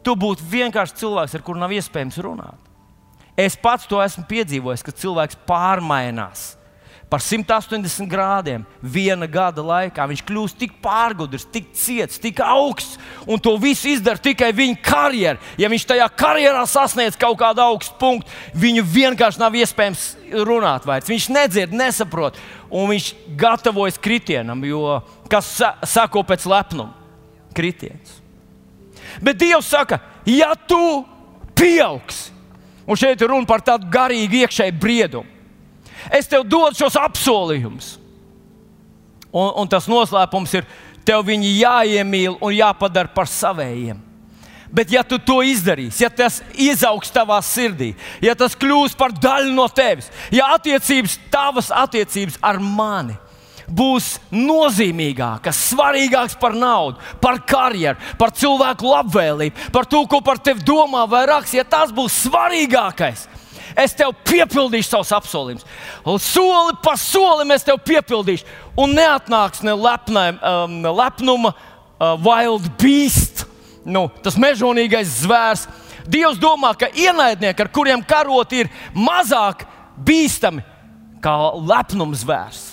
[0.05, 2.59] tu būtu vienkārši cilvēks, ar kuru nav iespējams runāt.
[3.35, 6.53] Es pats to esmu piedzīvojis, ka cilvēks pārmainās
[7.13, 10.07] par 180 grādiem viena gada laikā.
[10.09, 12.95] Viņš kļūst tik pārgudrs, tik ciets, tik augsts,
[13.29, 15.51] un to visu izdara tikai viņa karjera.
[15.61, 20.07] Ja viņš tajā karjerā sasniedz kaut kādu augstu punktu, viņu vienkārši nav iespējams
[20.41, 21.11] runāt vairs.
[21.11, 22.39] Viņš nedzird, nesaprot,
[22.73, 24.97] un viņš gatavojas kritienam, jo
[25.29, 25.51] kas
[25.85, 26.97] sako pēc lepnuma?
[27.53, 28.15] Kritiens.
[29.21, 31.03] Bet Dievs saka, ja tu
[31.53, 32.33] pieaugsi,
[32.89, 35.32] un šeit ir runa par tādu garīgu iekšēju briedumu
[36.13, 37.97] es tev dodu šos apsolījumus.
[39.33, 40.67] Un, un tas noslēpums ir,
[41.07, 43.99] tev viņi jāiemīl un jāpadara par savējiem.
[44.73, 47.91] Bet, ja tu to izdarīsi, ja tas izaugs tavā sirdī,
[48.25, 53.19] ja tas kļūs par daļu no tevis, ja attiecības, tavas attiecības ar mani
[53.69, 60.65] būs nozīmīgākas, svarīgākas par naudu, par karjeru, par cilvēku labvēlību, par to, ko par tevi
[60.65, 63.27] domā vai raksta, ja tas būs svarīgākais,
[63.79, 65.65] es tev piepildīšu savus apsolījumus.
[66.23, 68.47] Soli pa solim es tev piepildīšu.
[68.79, 73.45] Un neatnāks ne lepnai, um, lepnuma uh, wild beast,
[73.85, 75.67] nu, tas mežonīgais zvērs.
[76.09, 79.63] Dievs domā, ka ienaidnieki, ar kuriem karot, ir mazāk
[80.03, 80.65] bīstami
[81.23, 82.63] kā lepnums zvērs,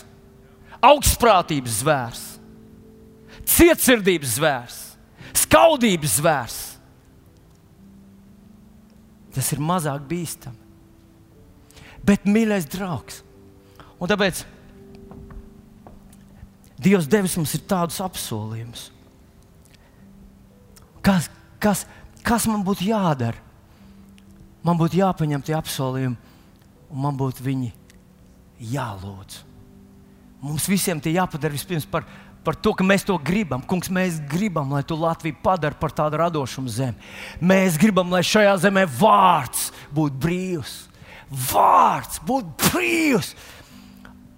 [0.83, 2.25] augstprātības zvērs,
[3.55, 4.81] cietsirdības zvērs,
[5.45, 6.59] skaudības zvērs.
[9.31, 10.60] Tas ir mazāk bīstami
[12.07, 13.23] bet mīļais draugs.
[14.01, 14.45] Un tāpēc
[16.81, 18.87] Dievs devis mums tādus apsolījumus.
[21.05, 21.29] Kas,
[21.61, 21.85] kas,
[22.25, 23.37] kas man būtu jādara?
[24.65, 26.17] Man būtu jāpaņem tie apsolījumi,
[26.91, 27.71] un man būtu viņi
[28.73, 29.39] jālūdz.
[30.41, 32.07] Mums visiem tie jāpadara vispirms par,
[32.45, 33.65] par to, ka mēs to gribam.
[33.69, 37.11] Kungs, mēs gribam, lai tu Latviju padari par tādu radošumu zemi.
[37.45, 40.77] Mēs gribam, lai šajā zemē vārds būtu brīvs
[41.31, 43.35] vārds, būt brīvs.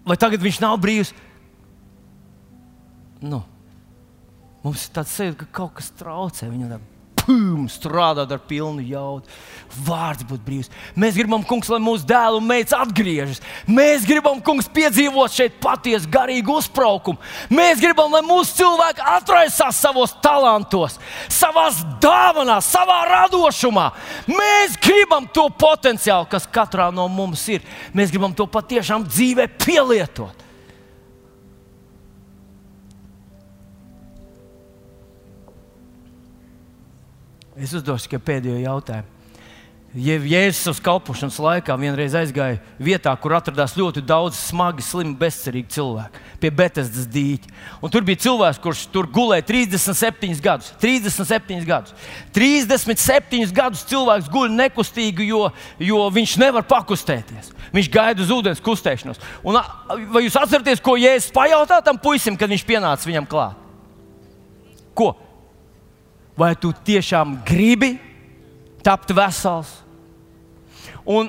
[0.06, 1.12] Vai tagad viņš nav brīvs?
[3.22, 3.42] Nu,
[4.64, 6.91] mums ir tāds sajūta, ka kaut kas traucē viņam
[7.22, 9.30] pum, strādāt ar pilnu jaudu.
[9.86, 10.68] Vārds būtu brīvs.
[10.98, 13.40] Mēs gribam, kungs, lai mūsu dēlu un meitas atgriežas.
[13.64, 17.20] Mēs gribam, kungs, piedzīvot šeit patiesu garīgu uzbraukumu.
[17.52, 20.98] Mēs gribam, lai mūsu cilvēki atraisās savos talantos,
[21.32, 21.70] savā
[22.02, 23.88] dāvanā, savā radošumā.
[24.28, 27.64] Mēs gribam to potenciālu, kas katrā no mums ir.
[27.96, 30.42] Mēs gribam to patiešām dzīvē pielietot.
[37.56, 39.18] Es uzdošu tikai pēdējo jautājumu.
[39.92, 45.68] Ja Jēzus savas kalpošanas laikā vienreiz aizgāja vietā, kur atradās ļoti daudz smagi, slimi, bezcerīgi
[45.74, 47.50] cilvēki, pie Betesdas dīķa.
[47.84, 50.70] Un tur bija cilvēks, kurš tur gulēja 37 gadus.
[50.80, 51.92] 37 gadus,
[52.32, 57.52] 37 gadus cilvēks guļ nekustīgi, jo, jo viņš nevar pakustēties.
[57.76, 59.20] Viņš gaida uz ūdens kustēšanos.
[59.44, 59.60] Un,
[60.14, 63.60] vai jūs atceraties, ko Jēzus pajautā tam puisim, kad viņš pienāca viņam klāt?
[64.96, 65.12] Ko?
[66.38, 67.96] Vai tu tiešām gribi
[68.84, 69.70] tapt vesels.
[71.04, 71.28] Un,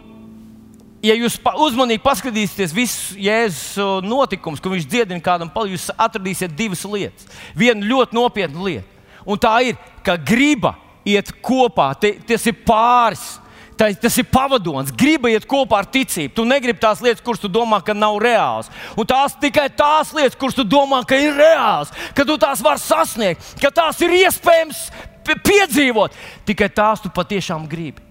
[1.03, 7.27] ja jūs uzmanīgi paskatīsieties visus Jēzus notikumus, ko viņš dziedina kādam, jūs atradīsiet divas lietas.
[7.57, 10.75] Viena ļoti nopietna lieta, un tā ir, ka griba
[11.07, 13.37] iet kopā, te, tas ir pāris
[13.77, 14.91] tas ir pavadonis.
[14.97, 16.33] Griba iet kopā ar ticību.
[16.35, 18.69] Tu negribi tās lietas, kuras tu domā, ka nav reālas.
[18.97, 22.81] Un tās tikai tās lietas, kuras tu domā, ka ir reālas, ka tu tās vari
[22.83, 24.85] sasniegt, ka tās ir iespējams
[25.23, 26.15] piedzīvot.
[26.47, 28.03] Tikai tās tu patiešām gribi.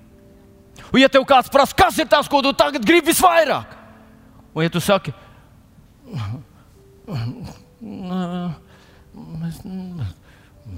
[0.92, 3.76] Un, ja tev kāds prasa, kas ir tas, ko tu tagad gribi visvairāk,
[4.52, 5.14] un ja tu saki,
[9.42, 9.62] mēs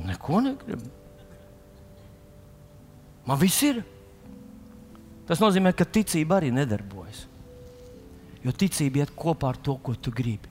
[0.05, 0.93] neko negribam,
[3.26, 3.82] man viss ir.
[5.29, 7.25] Tas nozīmē, ka ticība arī nedarbojas.
[8.45, 10.51] Jo ticība iet kopā ar to, ko tu gribi.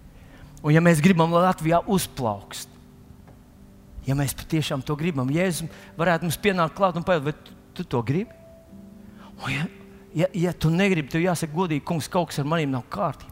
[0.64, 2.72] Un, ja mēs gribam, lai Latvijā uzplaukst,
[4.08, 5.70] ja mēs patiešām to gribam, Jēzus
[6.00, 8.32] varētu mums pienākt klāt un pateikt, vai tu, tu to gribi?
[9.44, 9.68] Un, ja,
[10.24, 13.30] ja, ja tu negribi, tev jāsaka, godīgi, kungs, kaut kas ar maniem nav kārtībā.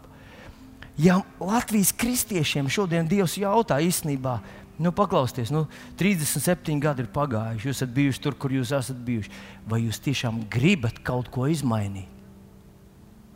[1.02, 4.36] Ja Latvijas kristiešiem šodien Dievs jautā īstenībā,
[4.82, 5.68] Nu, paklausieties, nu,
[6.00, 7.68] 37 gadi ir pagājuši.
[7.70, 9.32] Jūs esat bijuši tur, kur jūs esat bijuši.
[9.70, 12.10] Vai jūs tiešām gribat kaut ko izmainīt?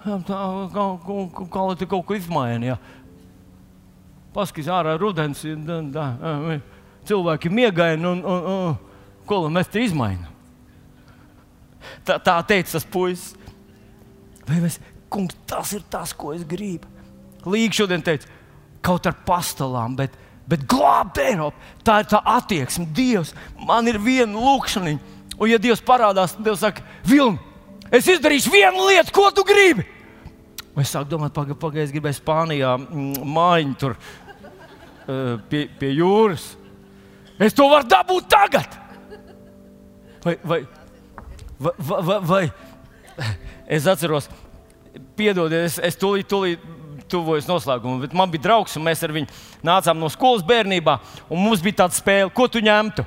[0.06, 0.38] Jā, tā
[0.74, 0.86] kā,
[1.50, 2.72] kaut ko izmaini.
[2.72, 2.80] Ja?
[4.36, 6.06] Paskatās ārā rudens, da, da,
[7.10, 10.34] cilvēki miegaini un, un, un ko lai mēs te izmainām.
[12.06, 13.34] Tā, tā teica tas puisis.
[14.46, 14.78] Vai mēs,
[15.10, 16.90] kungs, tas ir tas, ko es gribu.
[17.50, 18.30] Līga šodien teica,
[18.86, 20.14] kaut ar pastāvām, bet
[20.50, 21.58] bet glābt Eiropu.
[21.86, 22.88] Tā ir tā attieksme.
[22.96, 23.34] Dievs,
[23.68, 24.96] man ir viena lūkšana.
[25.36, 27.40] Un, ja Dievs parādās, tad Dievs saka, Vilni,
[27.92, 29.86] es izdarīšu vienu lietu, ko tu gribi.
[30.76, 35.92] Un es sāku domāt, pagaidi, paga, es gribēju Spānijā mm, mājiņu tur uh, pie, pie
[35.96, 36.54] jūras.
[37.40, 38.80] Es to varu dabūt tagad.
[40.26, 40.62] Vai, vai,
[41.60, 42.44] vai, vai, vai.
[43.68, 44.30] es atceros,
[45.20, 46.64] piedodiet, es, es tūlīt, tūlīt
[47.12, 48.02] tuvojas noslēgumam.
[48.04, 49.30] Bet man bija draugs, un mēs ar viņu
[49.66, 50.98] nācām no skolas bērnībā.
[51.32, 53.06] Mums bija tāda spēle, ko tu ņemtu.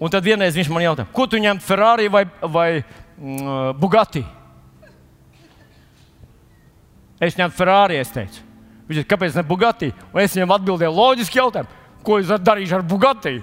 [0.00, 4.22] Un tad vienreiz viņš man jautāja, ko tu ņemtu Ferrari vai, vai mm, Bugatti?
[7.20, 8.46] Es ņemtu Ferrari, es teicu.
[8.88, 9.90] Viņš teica, kāpēc ne Bugatti?
[10.14, 11.76] Un es viņam atbildēju loģiski jautājumu,
[12.06, 13.36] ko es darīšu ar Bugatti?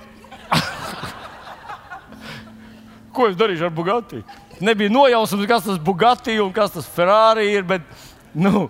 [3.14, 4.24] ko es darīšu ar Bugatti?
[4.60, 7.68] Nebija nojausmas, kas tas Bugatti un kas tas Ferrari ir.
[7.70, 7.86] Bet,
[8.34, 8.66] nu,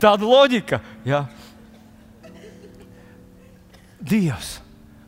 [0.00, 0.80] Tāda loģika.
[1.06, 1.24] Ja?
[4.06, 4.58] Dievs,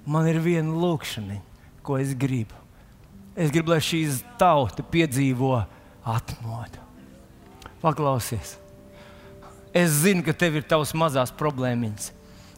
[0.08, 1.38] man ir viena lūkšana,
[1.86, 2.56] ko es gribu.
[3.38, 5.52] Es gribu, lai šīs tauta piedzīvo
[6.02, 6.80] atmodu.
[7.82, 8.56] Paklausies!
[9.76, 12.08] Es zinu, ka tev ir tavs mazās problēmiņas.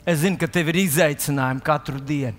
[0.08, 2.38] Es zinu, ka tev ir izaicinājumi katru dienu.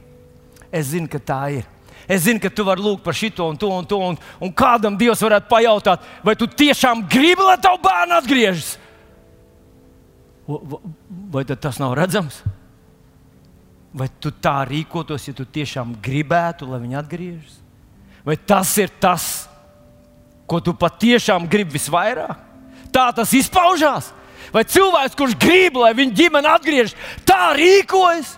[0.73, 1.67] Es zinu, ka tā ir.
[2.09, 3.99] Es zinu, ka tu vari lūgt par šito un to un to.
[4.01, 8.77] Un, un kādam Dievs varētu pajautāt, vai tu tiešām gribi, lai tavu bērnu atgriežas?
[10.45, 12.41] Vai tas nav redzams?
[13.93, 17.57] Vai tu tā rīkotos, ja tu tiešām gribētu, lai viņi atgriežas?
[18.23, 19.49] Vai tas ir tas,
[20.47, 22.39] ko tu patiešām gribi visvairāk?
[22.91, 24.11] Tā tas izpaužās.
[24.51, 26.95] Vai cilvēks, kurš grib, lai viņa ģimene atgriežas,
[27.27, 28.35] tā rīkojas?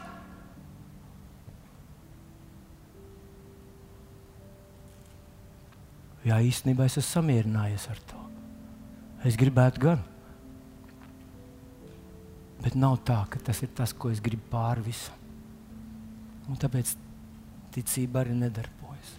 [6.24, 8.20] Jā, īstenībā es esmu samierinājies ar to.
[9.28, 10.04] Es gribētu gan.
[12.64, 15.20] Bet nav tā, ka tas ir tas, ko es gribu pāri visam.
[16.48, 16.94] Un tāpēc
[17.76, 19.14] ticība arī nedarbojas.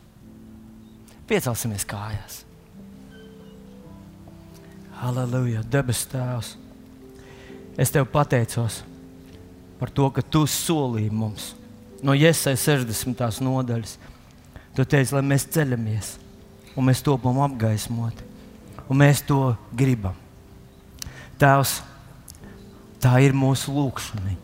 [1.28, 2.42] Piecelsimies kājās.
[5.00, 6.54] Halleluja, debes Tēvs!
[7.76, 8.82] Es tev pateicos
[9.80, 11.50] par to, ka tu solīji mums
[12.04, 13.24] no Iesai 60.
[13.42, 13.96] nodaļas.
[14.74, 16.08] Tu teici, lai mēs ceļamies,
[16.74, 18.24] un mēs topam apgaismoti,
[18.90, 20.16] un mēs to gribam.
[21.38, 21.78] Tēvs,
[23.04, 24.34] tā ir mūsu lūkšana.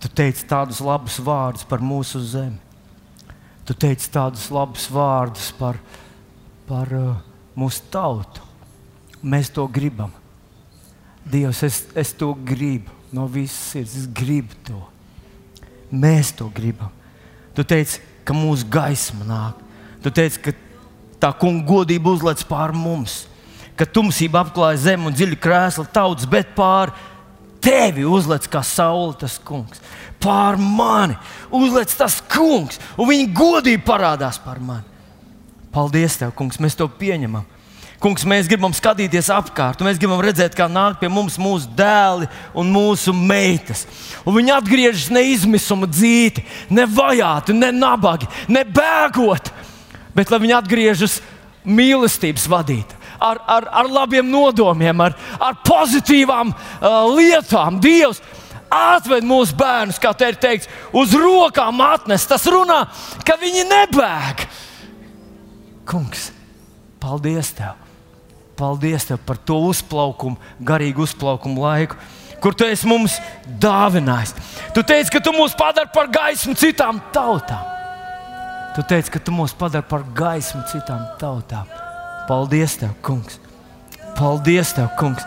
[0.00, 2.56] Tu teici tādus labus vārdus par mūsu zemi.
[3.68, 5.76] Tu teici tādus labus vārdus par,
[6.66, 7.18] par uh,
[7.54, 8.40] mūsu tautu.
[9.20, 10.14] Mēs to gribam.
[11.28, 13.98] Dievs, es, es to gribu no visas sirds.
[14.00, 14.80] Es gribu to.
[15.92, 16.88] Mēs to gribam.
[17.52, 19.60] Tu teici, ka mūsu gaisma nāk.
[20.00, 20.56] Tu teici, ka
[21.20, 23.26] tā kunga godība uzlec pār mums,
[23.76, 26.94] ka tumsība apklāja zemi un dziļi krēsla tauts, bet pār
[27.62, 29.80] tevi uzlec kā saule tas kungs.
[30.20, 31.16] Pār mani
[31.54, 34.86] uzlec tas kungs, un viņa godība parādās par mani.
[35.70, 37.46] Paldies, Tev, kungs, mēs to pieņemam.
[38.00, 42.70] Kungs, mēs gribam skatīties apkārt, mēs gribam redzēt, kā nāk pie mums mūsu dēli un
[42.72, 43.84] mūsu meitas.
[44.24, 49.52] Un viņi atgriežas ne izmisuma dzīti, ne vajāti, ne nabagi, ne bēgot,
[50.16, 51.18] bet lai viņi atgriežas
[51.68, 52.99] mīlestības vadīti.
[53.20, 57.80] Ar, ar, ar labiem nodomiem, ar, ar pozitīvām uh, lietām.
[57.82, 58.22] Dievs
[58.70, 62.26] atved mūsu bērnus, kā te ir teikts, uz rokām atnes.
[62.30, 62.84] Tas runā,
[63.26, 64.46] ka viņi nebēg.
[65.90, 66.30] Kungs,
[67.02, 67.76] paldies Tev!
[68.60, 71.98] Paldies Tev par to uzplaukumu, garīgu uzplaukumu laiku,
[72.40, 73.18] kur Tu esi mums
[73.60, 74.36] dāvinājis.
[74.76, 77.76] Tu teici, ka Tu mūs padari par gaismu citām tautām.
[78.70, 81.66] Tu teici, ka tu mūs padari par gaismu citām tautām.
[82.30, 83.40] Paldies, Tev, Kungs!
[84.14, 85.22] Paldies, Tev, Kungs!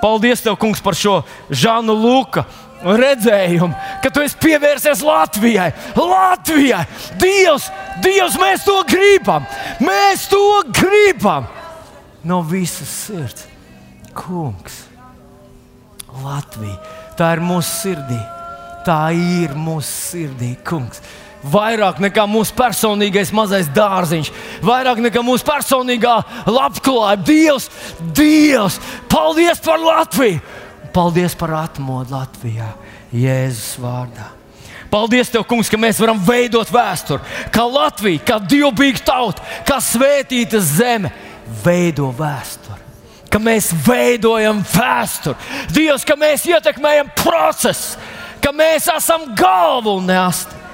[0.00, 1.18] Paldies, Tev, Kungs, par šo
[1.52, 2.46] Žānu Luka
[2.80, 5.68] redzējumu, ka Tu esi pievērsies Latvijai.
[6.00, 6.86] Latvijai!
[7.20, 7.68] Dievs,
[8.00, 9.44] Dievs, mēs to gribam!
[9.84, 10.40] Mēs to
[10.72, 11.44] gribam!
[12.24, 13.44] No visas sirds.
[14.16, 14.86] Kungs,
[16.24, 16.80] Latvija!
[17.20, 18.22] Tā ir mūsu sirdī!
[18.88, 21.04] Tā ir mūsu sirdī, Kungs!
[21.52, 24.32] Vairāk nekā mūsu personīgais mazais dārziņš,
[24.66, 26.18] vairāk nekā mūsu personīgā
[26.48, 27.26] labklājība.
[27.26, 27.70] Dievs,
[28.16, 28.80] Dievs,
[29.12, 30.40] paldies par Latviju!
[30.96, 32.70] Paldies par atmodu Latvijā,
[33.12, 34.30] Jēzus vārdā.
[34.88, 37.20] Paldies, Tev, Kungs, ka mēs varam veidot vēsturi,
[37.52, 41.10] kā Latvija, kā dievbijīga tauta, kā svētīta zeme,
[41.64, 42.80] veido vēsturi.
[43.28, 45.36] Ka mēs veidojam vēsturi,
[45.74, 47.98] Dievs, ka mēs ietekmējam procesu,
[48.40, 50.65] ka mēs esam galva un neasti.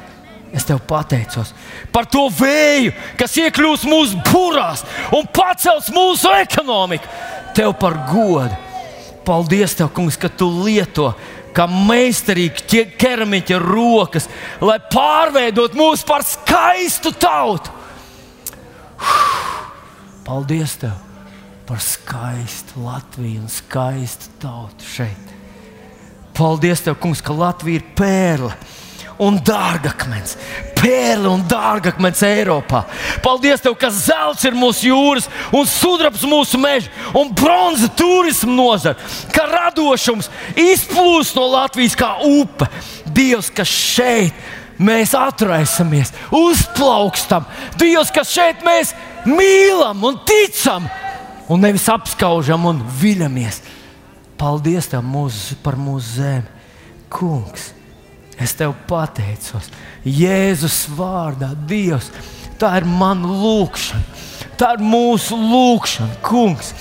[0.53, 1.55] Es tev pateicos
[1.93, 4.85] par to vēju, kas iekļūs mūsu burās
[5.17, 7.09] un pacels mūsu ekonomiku.
[7.57, 8.57] Tev par godu.
[9.25, 11.13] Paldies, tev, kungs, ka tu lieto
[11.55, 14.27] kā meistarīgi keramiķa rokas,
[14.61, 17.71] lai pārveidot mūs par skaistu tautu.
[20.27, 20.97] Paldies tev
[21.69, 25.37] par skaistu Latviju un skaistu tautu šeit.
[26.37, 28.53] Paldies tev, kungs, ka Latvija ir pērle
[29.21, 30.37] un dārgakmens.
[30.79, 32.83] Pērle un dārgakmens Eiropā.
[33.23, 38.97] Paldies, tev, ka zelts ir mūsu jūras, un sudrabs mūsu meža, un bronza turisma nozara.
[39.35, 42.67] Ka radošums izplūst no Latvijas kā upe.
[43.13, 44.35] Dievs, kas šeit
[44.83, 47.47] mēs atraisamies, uzplaukstam.
[47.79, 48.95] Dievs, kas šeit mēs
[49.29, 50.89] mīlam un ticam,
[51.47, 53.63] un nevis apskaužam un viļamies.
[54.41, 56.59] Paldies tev mūs, par mūsu zemi,
[57.13, 57.82] Kungs!
[58.43, 59.68] Es tev pateicos,
[60.03, 62.11] Jēzus vārdā, Dievs,
[62.59, 64.20] tā ir mana lūkšana.
[64.59, 66.72] Tā ir mūsu lūkšana, kungs.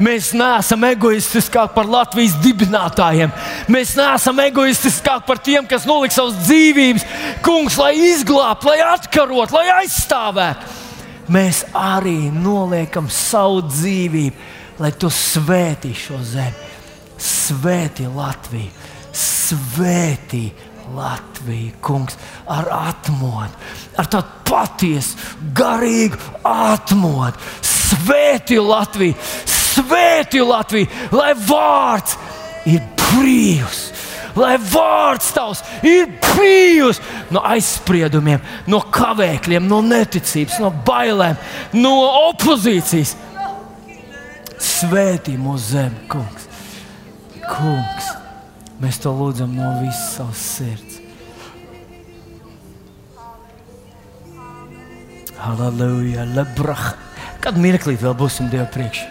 [0.00, 3.32] Mēs neesam egoistiskāki par Latvijas dibinātājiem.
[3.72, 7.06] Mēs neesam egoistiskāki par tiem, kas noliks savas dzīvības,
[7.44, 10.76] kungs, lai izglābtu, lai atkarotu, lai aizstāvētu.
[11.30, 14.48] Mēs arī noliekam savu dzīvību,
[14.80, 16.70] lai tu svētī šo zemi,
[17.20, 18.72] svētī Latviju,
[19.14, 20.48] svētī
[20.96, 22.16] Latviju, kungs,
[22.50, 23.54] ar atmodu,
[23.98, 25.16] ar tādu patiesu,
[25.56, 27.38] garīgu atmodu.
[27.64, 29.16] Svētī Latviju,
[29.50, 32.16] svētī Latviju, lai vārds
[32.68, 33.88] ir brīvs.
[34.38, 37.00] Lai vārds tavs ir brīvs
[37.34, 38.38] no aizspriedumiem,
[38.70, 41.34] no kavēkļiem, no neticības, no bailēm,
[41.74, 41.96] no
[42.30, 43.16] opozīcijas.
[44.60, 46.46] Svētī mūsu zemi, kungs.
[47.48, 48.14] kungs.
[48.80, 51.00] Mēs to lūdzam no visas savas sirds.
[55.40, 56.94] Halleluja, lebrah.
[57.40, 59.06] Kad mirklī vēl būsim Dieva priekšā?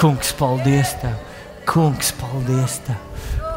[0.00, 1.20] Kungs, paldies Tev!
[1.68, 2.98] Kungs, paldies Tev!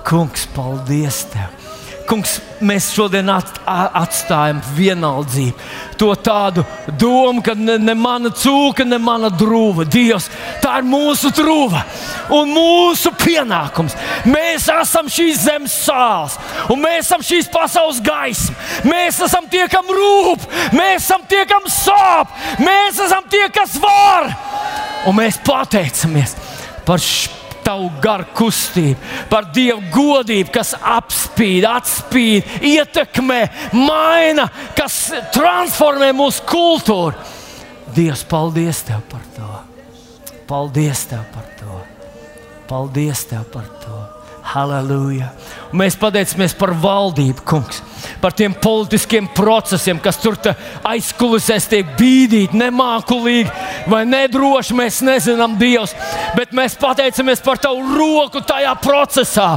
[0.08, 1.67] Kungs, paldies Tev!
[2.08, 5.66] Kungs, mēs šodien atstājam vienaldzību.
[6.00, 6.64] To tādu
[7.00, 9.84] domu, ka ne, ne mana cūka, ne mana drūva.
[9.92, 10.30] Dievs,
[10.64, 11.84] tā ir mūsu drūva
[12.38, 13.98] un mūsu pienākums.
[14.30, 16.38] Mēs esam šīs zemes sāls,
[16.72, 18.56] un mēs esam šīs pasaules gaisma.
[18.88, 20.48] Mēs esam tie, kam rūp,
[20.78, 22.32] mēs esam tie, kam sāp,
[22.64, 24.32] mēs esam tie, kas var.
[25.08, 26.38] Un mēs pateicamies
[26.88, 27.37] par šo
[27.68, 28.98] tavu garu kustību,
[29.32, 33.42] par Dievu godību, kas apspīd, atspīd, ietekmē,
[33.76, 34.48] maina,
[34.78, 37.16] kas transformē mūsu kultūru.
[37.96, 39.50] Dievs, paldies Tev par to!
[40.48, 41.82] Paldies Tev par to!
[42.70, 44.17] Paldies Tev par to!
[44.48, 45.28] Halleluja!
[45.68, 47.82] Un mēs pateicamies par valdību, kungs,
[48.22, 50.38] par tiem politiskiem procesiem, kas tur
[50.88, 54.78] aizkulisēs tiek bīdīti, nemākulīgi vai nedroši.
[54.78, 55.92] Mēs nezinām, Dievs,
[56.38, 59.50] bet mēs pateicamies par Tavu roku tajā procesā.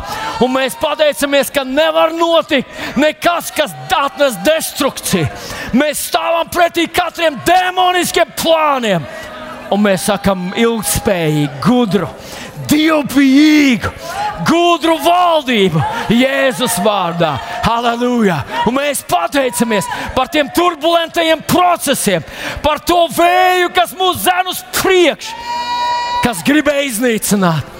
[0.43, 5.29] Un mēs pateicamies, ka nevar notikt nekas, kas atnes destrukciju.
[5.79, 9.07] Mēs stāvam pretī katriem demoniskiem plāniem.
[9.71, 12.09] Un mēs sakām, ilgspējīgi, gudru,
[12.71, 13.91] dievbijīgu,
[14.49, 15.83] gudru valdību
[16.15, 17.35] Jēzus vārdā.
[17.65, 18.41] Halleluja!
[18.69, 22.25] Un mēs pateicamies par tiem turbulentajiem procesiem,
[22.65, 25.35] par to vēju, kas mūs zen uz priekšu,
[26.25, 27.77] kas gribēja iznīcināt,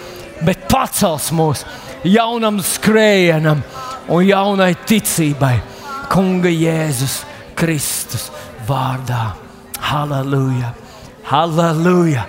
[0.47, 1.65] bet pacels mūs
[2.07, 3.65] jaunam skrējienam
[4.11, 5.57] un jaunai ticībai
[6.11, 7.21] Kunga Jēzus
[7.59, 8.31] Kristus
[8.67, 9.31] vārdā.
[9.91, 10.73] Halleluja!
[11.31, 12.25] Halleluja!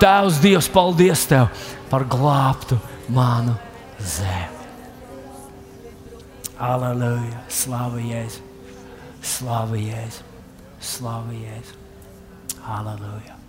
[0.02, 1.48] Tēvs, Dievs, paldies Tev
[1.92, 2.78] par glābtu
[3.14, 3.56] manu
[4.00, 4.68] zemi.
[6.62, 7.44] Halleluja!
[7.50, 8.42] Slāva Jēzu!
[9.22, 10.26] Slāva Jēzu!
[10.82, 11.78] Slāva Jēzu!
[12.66, 13.41] Halleluja!